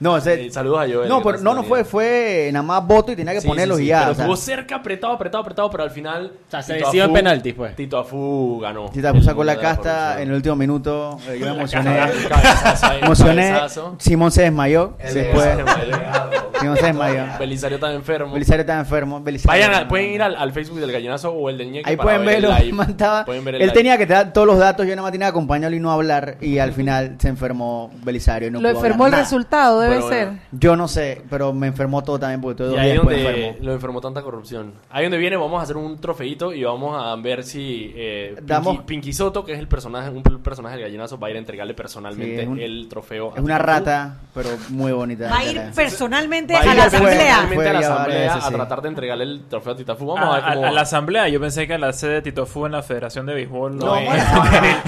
[0.00, 1.08] No, ese- Eh, saludos a Joel.
[1.08, 3.82] No, pero, no, no fue, fue nada más voto y tenía que Sí, ponerlos sí,
[3.82, 3.98] y sí, ya.
[4.00, 4.24] Pero o sea.
[4.24, 6.32] estuvo cerca, apretado, apretado, apretado, pero al final.
[6.46, 7.74] O sea, se Tito decidió en Afu- penaltis, pues.
[7.76, 8.88] Tito Afu ganó.
[8.90, 11.18] Tita El sacó la casta en el último minuto.
[11.28, 11.96] eh, Yo me emocioné.
[11.96, 13.48] Cabezazo, cabezazo ahí, emocioné.
[13.48, 13.96] cabezazo.
[13.98, 14.94] Simón se desmayó.
[15.00, 16.30] El Después, legado.
[16.60, 17.24] Simón se desmayó.
[17.38, 18.32] Belisario está enfermo.
[18.34, 19.20] Belisario estaba enfermo.
[19.20, 21.96] Belisario- Vayan a- pueden ir al, al Facebook del gallinazo o el del ñeque Ahí
[21.96, 22.56] para pueden ver el verlo.
[22.58, 22.72] live.
[22.72, 23.74] mandaba- Pueden ver el él live.
[23.76, 24.86] tenía que dar todos los datos.
[24.86, 26.36] Yo nada más tenía que acompañarlo y no hablar.
[26.40, 28.50] Y al final se enfermó Belisario.
[28.50, 30.26] no Lo enfermó el resultado, debe Pero ser.
[30.26, 30.40] bueno.
[30.52, 33.56] Yo no sé, pero me enfermó todo también porque todo Y ahí donde enfermo.
[33.60, 34.72] lo enfermó tanta corrupción.
[34.90, 38.46] Ahí donde viene vamos a hacer un trofeito y vamos a ver si eh, Pinky,
[38.52, 41.38] Damos- Pinky Soto, que es el personaje, un personaje del gallinazo, va a ir a
[41.40, 43.32] entregarle personalmente Sí, es un- el trofeo.
[43.36, 45.28] Es una rata, pero muy bonita.
[45.30, 47.12] Va a ir personalmente Va a ir a la asamblea.
[47.18, 50.06] personalmente a la Fue asamblea a tratar de entregarle el trofeo a Titafú.
[50.06, 52.22] Vamos A, a ver cómo a la asamblea, yo pensé que a la sede de
[52.22, 53.76] Tito Fu en la Federación de Béisbol.
[53.76, 54.20] No, en, en el-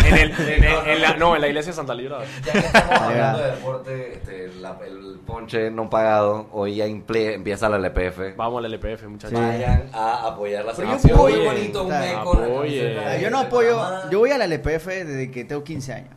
[0.07, 2.25] en el- en el- en la, no, en la iglesia de Santa Librada.
[2.47, 7.35] Ya que estamos hablando de deporte, este, la- el ponche no pagado, hoy ya imple-
[7.35, 8.35] empieza la LPF.
[8.37, 9.39] Vamos al LPF, muchachos.
[9.39, 11.19] Vayan a apoyar la yo selección.
[11.19, 13.79] Muy bonito, un la Yo no apoyo.
[14.11, 16.11] Yo voy a la LPF desde que tengo 15 años.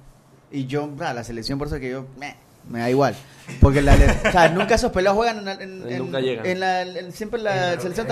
[0.52, 2.06] Y yo, a la selección, por eso que yo.
[2.18, 2.36] meh,
[2.70, 3.16] me da igual.
[3.60, 6.46] Porque la, o sea, nunca esos pelados juegan en, en- en- Nunca llegan.
[6.46, 8.08] en la, en- siempre la El- selección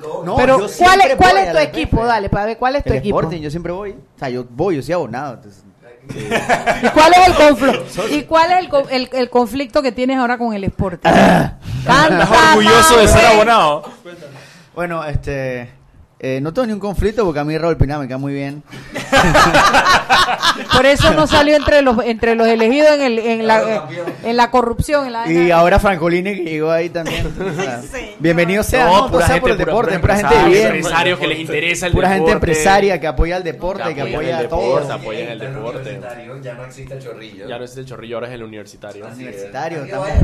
[0.00, 0.22] logo.
[0.24, 2.04] No, Pero, yo ¿cuál cuál es a tu la equipo?
[2.04, 3.20] Dale, para ver, ¿cuál es tu El equipo?
[3.20, 3.90] Sporting, yo siempre voy.
[3.92, 5.34] O sea, yo voy, yo soy abonado.
[5.34, 5.64] entonces-
[6.14, 8.08] ¿Y cuál es el conflicto?
[8.08, 11.02] ¿Y cuál es el, co- el, el conflicto que tienes ahora con el Sporting?
[11.86, 13.82] Canta, Estás orgulloso de ser abonado.
[14.74, 15.70] Bueno, este.
[16.20, 18.62] Eh, no tengo ni un conflicto porque a mí Raúl Piná me cae muy bien.
[20.72, 23.88] Por eso no salió entre los entre los elegidos en, el, en, la,
[24.24, 25.06] en la corrupción.
[25.06, 27.28] En la, Y ahora Francolini que llegó ahí también.
[27.56, 27.80] Sea,
[28.18, 29.10] bienvenido sea, No, ¿no?
[29.10, 30.66] pura Pasar por gente, el pura- deporte, pura pura gente bien.
[30.66, 32.50] empresarios que les interesa el Pura gente deporte.
[32.50, 34.80] empresaria que apoya el deporte, que, Que apoya el a todos.
[34.82, 36.00] deporte, apoyan el deporte.
[36.42, 37.48] Ya no existe el chorrillo.
[37.48, 39.04] Ya no es el chorrillo, ahora es el universitario.
[39.06, 39.18] Así es.
[39.28, 40.18] Universitario, también.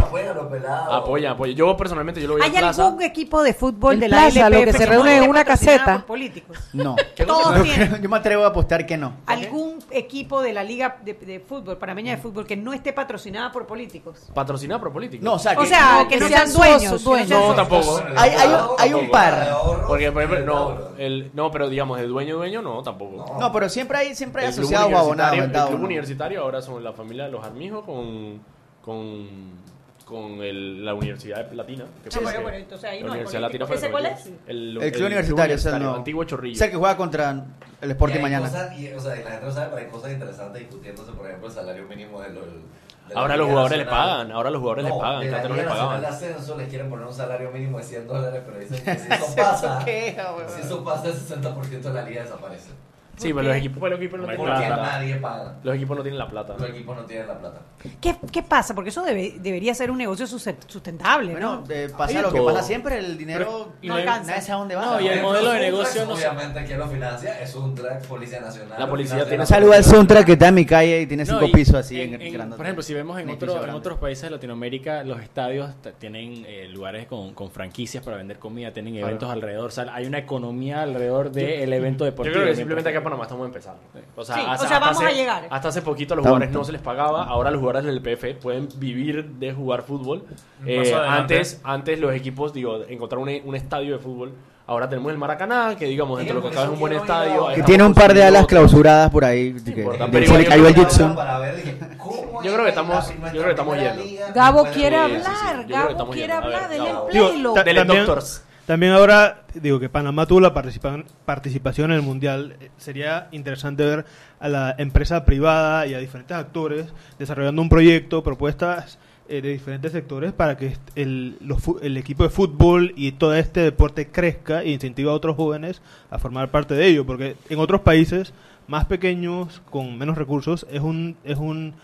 [0.90, 1.54] Apoya, apoya.
[1.54, 4.64] Yo personalmente yo lo voy a ¿Hay algún equipo de fútbol de la plaza, lo
[4.64, 6.58] que se reúne en una patrocinado por políticos?
[6.72, 6.96] No.
[7.26, 7.88] Todos Yo tienen.
[7.88, 9.14] creo- Yo me atrevo a apostar que no.
[9.26, 13.50] ¿Algún equipo de la liga de, de fútbol, panameña de fútbol, que no esté patrocinada
[13.52, 14.28] por políticos?
[14.34, 15.24] Patrocinado por políticos.
[15.24, 16.80] No, o sea, O que, sea, no, que, que no sean sean dueños.
[16.82, 17.56] que no sean No, socios.
[17.56, 18.02] tampoco.
[18.16, 19.56] hay, hay, un, hay un par.
[19.86, 23.36] Porque, por ejemplo, no, el, no, pero digamos, el dueño dueño, no, tampoco.
[23.38, 25.38] No, pero siempre hay, siempre hay asociados o abonados.
[25.38, 25.84] el club ¿no?
[25.84, 28.40] universitario ahora son la familia de los Armijos con,
[28.82, 29.63] con,
[30.04, 31.84] con el- la Universidad Latina.
[32.02, 33.64] Que fue- bueno, bueno, entonces ahí la no hay Universidad político.
[33.64, 34.26] Latina fue ¿Ese el cuál es?
[34.46, 35.94] El, El club universitario es el nuevo.
[35.96, 36.58] Antiguo Chorrillo.
[36.58, 37.44] Sé que juega contra
[37.80, 38.46] el Sporting Y mañana.
[38.48, 41.26] cosas- y, o sea, y la gente no sabe, pero hay cosas interesantes discutiéndose, por
[41.26, 42.44] ejemplo, el salario mínimo de los.
[42.44, 45.64] de Ahora los jugadores les pagan, ahora los jugadores les pagan, de antes no les
[45.66, 46.00] pagaban.
[46.00, 49.08] de Ascenso les quieren poner un salario mínimo de 100 dólares, pero dicen que si
[49.12, 52.70] eso pasa, si eso pasa, el 60% de la liga desaparece.
[53.16, 54.82] Sí, pero los equipos, los equipos no tienen la plata.
[54.82, 55.54] nadie paga.
[55.62, 56.54] Los equipos no tienen la plata.
[56.58, 57.60] Los equipos no tienen la plata.
[58.00, 58.74] ¿Qué, qué pasa?
[58.74, 61.72] Porque eso debe- debería ser un negocio sus- sustentable, Bueno, ¿no?
[61.74, 64.30] eh, pasa lo que pasa siempre, el dinero y no alcanza.
[64.32, 64.84] Nadie sabe dónde va.
[64.86, 67.40] No, y el modelo de negocio no Obviamente, ¿quién lo financia?
[67.40, 68.78] Es un track Policía Nacional.
[68.78, 71.44] La policía tiene- Saluda al Suntra que está en mi calle y tiene No, cinco
[71.46, 72.56] y pisos así en, en- en- grandote.
[72.56, 76.68] por ejemplo, si vemos en, otro- en otros países de Latinoamérica, los estadios tienen eh,
[76.68, 79.68] lugares con, con franquicias para vender comida, tienen eventos alrededor.
[79.68, 82.34] O sea, hay una economía alrededor del evento Yo deportivo.
[82.36, 83.80] creo que simplemente acá en Panamá estamos empezando.
[84.16, 85.46] O sea, Sí, hasta, o sea, hasta vamos hace, a llegar.
[85.50, 88.34] Hasta hace poquito a los jugadores no se les pagaba, ahora los jugadores del PF
[88.34, 90.24] pueden vivir de jugar fútbol.
[90.66, 91.34] Eh, paso adelante.
[91.34, 94.32] antes, antes los equipos, digo, encontrar un, un estadio de fútbol.
[94.66, 97.48] Ahora tenemos el Maracaná, que digamos, dentro de lo que cabe es un buen estadio.
[97.54, 98.56] Que tiene un par de alas otro.
[98.56, 99.52] clausuradas por ahí.
[99.62, 101.14] que- importa, que pero se le igual cayó yo el creo que Jitsu.
[101.14, 104.10] Para ver, dije, ¿cómo Yo creo que estamos- yo creo que estamos primera yendo.
[104.10, 106.46] liga Gabo quiere los- sí, sí, hablar, yo creo que Gabo estamos quiere yendo.
[106.46, 107.08] A ver, hablar del Gabo.
[107.12, 107.52] Digo, empleo.
[107.52, 108.44] ta- también, Doctors.
[108.66, 112.56] También ahora, digo que Panamá tuvo la participa- participación en el Mundial.
[112.60, 114.04] Eh, Sería interesante ver
[114.40, 116.86] a la empresa privada y a diferentes actores
[117.18, 118.98] desarrollando un proyecto, propuestas
[119.28, 123.60] eh, de diferentes sectores para que el, los el equipo de fútbol y todo este
[123.60, 127.06] deporte crezca e incentive a otros jóvenes a formar parte de ello.
[127.06, 128.34] Porque en otros países
[128.66, 131.74] más pequeños, con menos recursos, es un, es un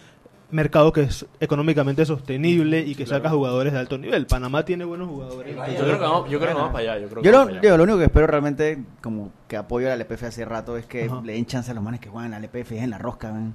[0.50, 4.26] mercado que es económicamente sostenible y que saca jugadores de alto nivel.
[4.26, 5.54] Panamá tiene buenos jugadores.
[5.56, 6.98] Yo creo que vamos, yo creo que vamos para allá.
[7.02, 7.76] Yo, creo que Yo lo, para allá.
[7.76, 11.04] lo único que espero realmente, como que apoyo a la LPF hace rato, es que
[11.04, 11.20] Ajá.
[11.24, 13.54] le den chance a los manes que juegan la LPF y en la rosca, ven.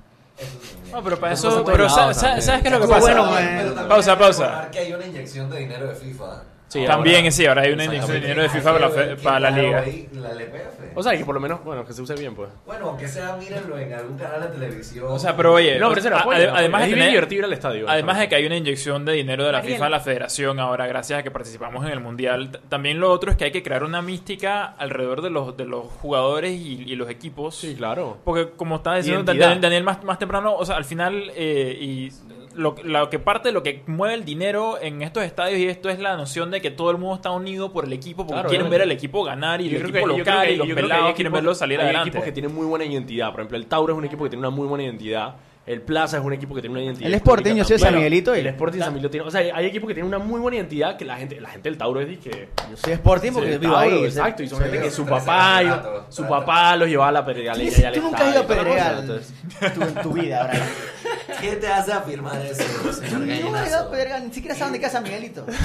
[0.91, 2.13] No, pero para Eso Pero también.
[2.41, 3.21] ¿sabes qué es lo que pasa?
[3.21, 3.29] bueno,
[3.73, 4.69] Pero Pausa, pausa.
[4.71, 6.43] que hay una inyección de dinero de FIFA.
[6.81, 9.15] Sí, También, ahora- sí, ahora hay una inyección de dinero de FIFA para la, fe-
[9.17, 9.83] para la liga.
[10.13, 10.75] La LPF.
[10.97, 12.49] O sea, que por lo menos, bueno, que se use bien, pues.
[12.65, 15.05] Bueno, aunque sea, mírenlo en algún canal de televisión.
[15.09, 16.19] O sea, pero oye, No, pero
[16.53, 17.85] además de Es tener- divertido ir al estadio.
[17.89, 19.73] Además de que hay una inyección de dinero de la Ariel.
[19.75, 23.31] FIFA a la federación ahora, gracias a que participamos en el Mundial, también lo otro
[23.31, 26.95] es que hay que crear una mística alrededor de los, de los jugadores y, y
[26.95, 27.55] los equipos.
[27.55, 28.17] Sí, claro.
[28.23, 29.57] Porque como estaba diciendo Identidad.
[29.61, 32.09] Daniel más, más temprano, o sea, al final, eh, y
[32.55, 35.99] lo, lo, que parte, lo que mueve el dinero en estos estadios y esto es
[35.99, 38.81] la noción de que todo el mundo está unido por el equipo porque quieren ver
[38.81, 41.99] al equipo ganar y el equipo local y los pelados quieren verlo salir adelante.
[41.99, 43.31] Hay equipos que tienen muy buena identidad.
[43.31, 45.35] Por ejemplo, el Tauro es un equipo que tiene una muy buena identidad
[45.65, 47.07] el Plaza es un equipo que tiene una identidad.
[47.07, 48.35] El Sporting, yo soy de San Miguelito.
[48.35, 48.39] Y...
[48.39, 49.27] El Sporting San Miguelito tiene.
[49.27, 51.69] O sea, hay equipos que tienen una muy buena identidad que la gente, la gente
[51.69, 52.49] del Tauro es de que.
[52.69, 54.05] Yo Sporting porque yo vivo ahí.
[54.05, 57.59] Exacto, y son gente que su papá, y, su papá los llevaba a la Pedregal.
[57.61, 59.23] Y tú nunca has ido a Pedregal
[59.61, 60.53] en tu vida, ahora.
[61.41, 64.91] ¿Qué te hace afirmar eso, señor ido a Pedregal, ni siquiera saben de qué es
[64.91, 65.45] San Miguelito.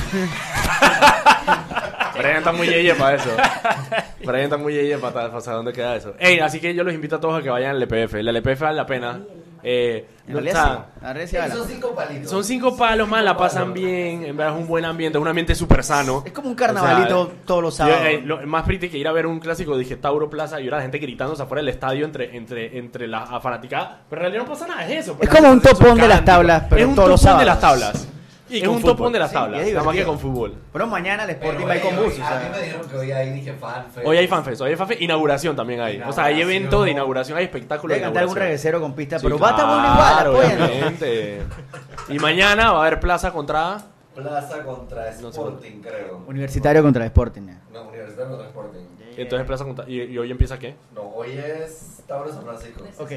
[2.16, 3.30] Brian está muy yeye para eso.
[4.24, 6.14] Brian está muy yeye para saber dónde queda eso.
[6.18, 8.14] Ey, así que yo los invito a todos a que vayan al EPF.
[8.14, 9.20] La LPF vale la pena.
[9.62, 11.36] Eh, no, sí.
[11.52, 12.30] son cinco palitos.
[12.30, 14.24] Son cinco palos más, la pasan bien.
[14.24, 16.22] En verdad es un buen ambiente, es un ambiente súper sano.
[16.24, 18.02] Es como un carnavalito o sea, todos los sábados.
[18.02, 20.66] Yo, eh, lo, más pretty que ir a ver un clásico, dije Tauro Plaza y
[20.68, 24.02] era la gente gritándose afuera del estadio entre, entre, entre la fanaticada.
[24.08, 25.16] Pero en realidad no pasa nada, es eso.
[25.20, 27.40] Es como un topón de las tablas, pero es un todos topón los sábados.
[27.40, 28.08] de las tablas.
[28.51, 29.66] Y es un topón de las tablas.
[29.66, 30.55] Estamos aquí con fútbol.
[30.72, 32.20] Pero mañana el Sporting va con bus.
[32.20, 34.07] A mí me dijeron que hoy hay dije fanfest.
[34.07, 35.01] Hoy hay fanfest, hoy hay fanfest.
[35.03, 36.03] Inauguración también hay.
[36.03, 39.38] O sea, hay evento de inauguración, hay espectáculo de cantar un regresero con pista, pero
[39.38, 41.46] va a estar igual,
[42.09, 43.82] Y mañana va a haber plaza contra...
[44.14, 46.24] Plaza contra Sporting, creo.
[46.26, 47.42] Universitario contra Sporting.
[47.72, 48.99] No, Universitario contra Sporting.
[49.16, 49.90] Y entonces empiezas a contar.
[49.90, 50.74] ¿Y, y hoy empieza qué?
[50.94, 52.84] No, hoy es Tauro San Francisco.
[52.98, 53.11] Ok.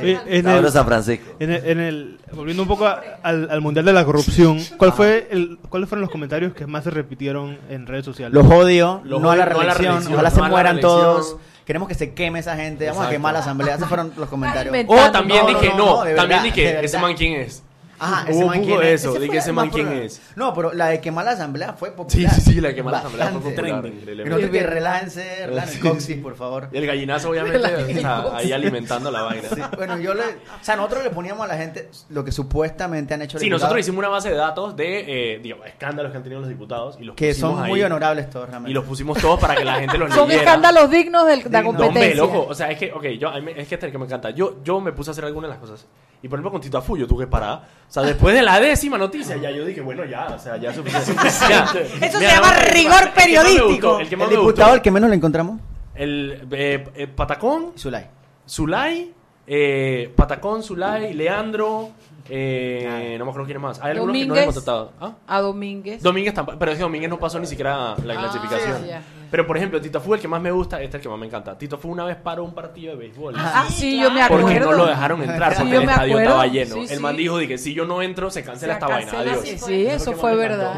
[0.00, 1.36] Sí, en Tauro el, San Francisco.
[1.38, 4.92] En el, en el volviendo un poco a, al, al, Mundial de la Corrupción, ¿cuál
[4.92, 8.34] fue el, ¿cuáles fueron los comentarios que más se repitieron en redes sociales?
[8.34, 10.50] Los odio, los no, odio a la reelección, no a la reelección, ojalá no se
[10.50, 13.08] mueran todos queremos que se queme esa gente, vamos Exacto.
[13.08, 13.74] a quemar la asamblea.
[13.76, 14.74] Esos fueron los comentarios.
[14.88, 17.62] O oh, también no, dije, no, no, no también dije, ese man quién es.
[18.04, 20.20] Ah, Ajá, ese Hubo man de eso, que ese man quién es.
[20.34, 22.34] No, pero la de quemar la asamblea fue Sí, popular.
[22.34, 23.80] sí, sí, la que más asamblea fue popular.
[23.82, 24.26] Trending.
[24.26, 26.68] Y No relájense, por favor.
[26.72, 29.48] Y el gallinazo, obviamente, o sea, ahí alimentando la vaina.
[29.76, 30.22] Bueno, yo le...
[30.22, 33.78] O sea, nosotros le poníamos a la gente lo que supuestamente han hecho los nosotros
[33.78, 37.14] hicimos una base de datos de, eh, escándalos que han tenido los diputados y los
[37.14, 38.70] Que son muy honorables todos, realmente.
[38.72, 41.62] Y los pusimos todos para que la gente los Son escándalos dignos de la Dignos.
[41.62, 42.16] No, hombre, competencia.
[42.16, 42.46] loco.
[42.48, 44.30] O sea, es que, ok, yo, es que este es el que me encanta.
[44.30, 45.86] Yo, yo me puse a hacer algunas de las cosas
[46.22, 47.62] y por ejemplo, con Tito Afullo tuve que parar.
[47.88, 50.72] O sea, después de la décima noticia, ya yo dije, bueno, ya, o sea, ya
[50.72, 51.18] suficiente.
[52.06, 53.98] Eso se llama rigor periodístico.
[53.98, 55.60] El, diputado, el que menos le encontramos.
[55.94, 57.72] El eh, eh, Patacón.
[57.76, 58.06] Zulay.
[58.48, 59.12] Zulay.
[59.46, 61.90] Eh, Patacón, Zulay, Leandro.
[62.28, 63.18] Eh, ah.
[63.18, 63.80] no me acuerdo quién más.
[63.80, 64.92] Hay algunos que no le he contratado.
[65.00, 65.14] ¿Ah?
[65.26, 66.02] A Domínguez.
[66.02, 66.58] Domínguez tampoco.
[66.58, 68.84] Pero es que Domínguez no pasó ni siquiera la ah, clasificación.
[68.84, 69.02] Yeah.
[69.32, 71.18] Pero por ejemplo, Tito Fu, el que más me gusta, este es el que más
[71.18, 71.56] me encanta.
[71.56, 73.34] Tito Fu una vez paró un partido de béisbol.
[73.38, 74.44] Ah, sí, yo me acuerdo.
[74.44, 76.76] Porque no lo dejaron entrar, porque sí, el estadio estaba lleno.
[76.76, 79.10] El man dijo que si yo no entro, se cancela esta vaina.
[79.10, 79.40] Adiós.
[79.42, 80.74] Sí, eso, fue verdad.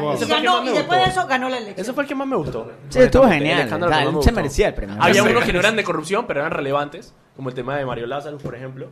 [0.63, 1.83] Y después de eso ganó la elección.
[1.83, 2.71] Eso fue el que más me gustó.
[2.87, 3.69] Sí, estuvo genial.
[4.21, 4.95] se merecía el premio.
[5.01, 8.07] Había unos que no eran de corrupción, pero eran relevantes, como el tema de Mario
[8.07, 8.87] Lázaro, por ejemplo.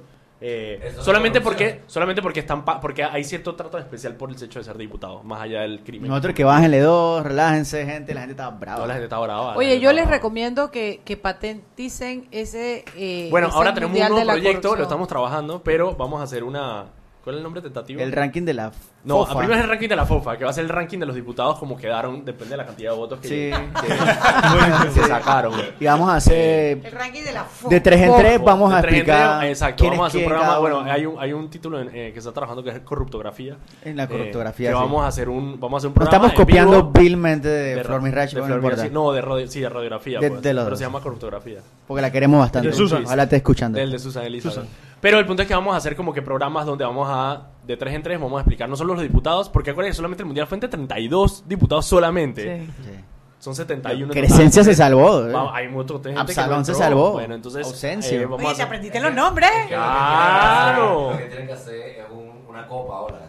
[0.46, 4.60] Eh, solamente, porque, solamente porque están pa porque hay cierto trato especial por el hecho
[4.60, 6.10] de ser diputado, más allá del crimen.
[6.10, 8.86] Nosotros que bájenle dos, relájense, gente, la gente está brava.
[8.86, 9.56] La gente está brava.
[9.56, 12.84] Oye, yo les recomiendo que, que, patenticen ese.
[12.98, 16.88] Eh, bueno, ahora tenemos un nuevo proyecto, lo estamos trabajando, pero vamos a hacer una
[17.24, 18.01] ¿Cuál es el nombre tentativo?
[18.01, 18.69] El ranking de la
[19.05, 19.39] No, fofa.
[19.39, 21.15] primero es el ranking de la FOFA, que va a ser el ranking de los
[21.15, 23.55] diputados como quedaron, depende de la cantidad de votos que,
[24.93, 25.53] se sacaron.
[25.80, 26.86] Y vamos a hacer...
[26.86, 27.69] El ranking de la FOFA.
[27.69, 29.39] De tres en tres vamos a explicar...
[29.39, 32.19] Tres, exacto, a hacer un programa, bueno, hay un, hay un título en, eh, que
[32.19, 33.55] está trabajando que es Corruptografía.
[33.86, 36.38] En la eh, corruptografía, eh, vamos a hacer un vamos a hacer un programa Estamos
[36.38, 40.19] copiando vilmente de, de Flor Mirage, de Flor, sí, No, de, radio, sí, de radiografía,
[40.19, 41.61] pues, pero se llama Corruptografía.
[41.88, 42.67] Porque la queremos bastante.
[42.67, 43.05] El de Susan.
[43.05, 43.80] Ojalá te escuchando.
[43.80, 44.55] El de Susan, Elizabeth.
[44.55, 44.93] Susan.
[45.04, 47.76] Pero el punto es que vamos a hacer como que programas donde vamos a, de
[47.76, 50.28] tres en tres, vamos a explicar no solo los diputados, porque acuérdense que solamente el
[50.28, 52.66] Mundial fue entre 32 diputados solamente.
[52.66, 52.72] Sí.
[52.86, 52.91] sí.
[53.38, 54.14] Son 71.
[54.14, 55.28] Crescencia se salvó.
[55.28, 55.34] Eh.
[55.51, 57.12] Hay mucho gente Absalón se salvó.
[57.12, 57.68] Bueno, entonces.
[57.68, 58.18] Ausencia.
[58.18, 58.66] Eh, Oye, a...
[58.66, 59.49] aprendiste los nombres.
[59.68, 61.12] Claro.
[61.12, 62.06] Lo que tienen que hacer es
[62.47, 63.20] una copa ahora.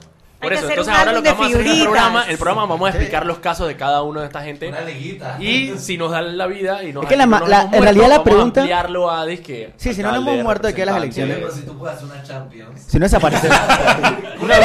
[0.45, 2.67] Por eso, entonces ahora lo que vamos a hacer en este el programa, el programa
[2.67, 4.69] vamos a explicar los casos de cada uno de esta gente.
[4.69, 5.37] Una liguita.
[5.41, 8.09] Y si nos dan la vida y nos Es que la, no la en realidad
[8.09, 8.61] la vamos a pregunta.
[8.61, 9.73] ampliarlo a disque.
[9.77, 11.39] Sí, si no nos hemos muerto de que las elecciones.
[11.55, 12.81] Si tú una Champions.
[12.87, 13.49] Si no desaparece.
[14.45, 14.59] Una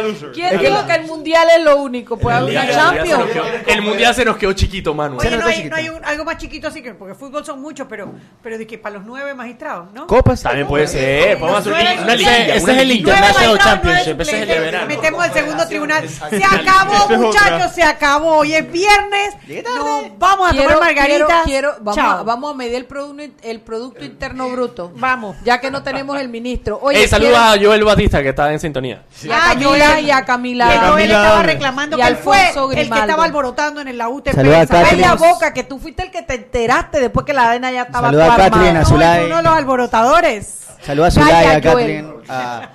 [0.00, 0.28] loser.
[0.28, 2.16] Una ¿Quién dijo que el mundial es lo único?
[2.16, 3.24] Puede haber una Champions.
[3.66, 5.18] El mundial se nos quedó chiquito, Manu.
[5.18, 7.86] Oye, no hay, no hay un, algo más chiquito así que, porque fútbol son muchos,
[7.88, 8.12] pero,
[8.42, 10.06] pero de que para los nueve magistrados, ¿no?
[10.06, 10.42] Copas.
[10.42, 11.38] También puede ser.
[11.38, 12.14] Podemos hacer una.
[12.14, 14.20] Ese es el International Championship.
[14.20, 16.08] Ese es el este Metemos el segundo tribunal.
[16.08, 18.38] Se acabó, este muchachos, se acabó.
[18.38, 19.34] Hoy es viernes.
[19.64, 21.44] No, vamos a quiero, tomar margaritas.
[21.44, 24.92] Quiero, vamos, a, vamos, a medir el producto, el producto interno bruto.
[24.96, 25.36] Vamos.
[25.44, 26.78] Ya que no tenemos el ministro.
[26.82, 29.02] Oye, eh, hey, saludos a Joel Batista que está en sintonía.
[29.10, 29.28] Sí.
[29.30, 30.98] Ah, a Camila y a Camila.
[30.98, 34.34] Estaba reclamando y que fue el que estaba alborotando en el UTP.
[34.34, 37.82] Saluda la boca que tú fuiste el que te enteraste después que la arena ya
[37.82, 40.63] estaba Saluda a Uno de los alborotadores.
[40.84, 41.60] Saluda a Zulay, a.
[41.60, 42.14] Catherine.
[42.28, 42.68] a,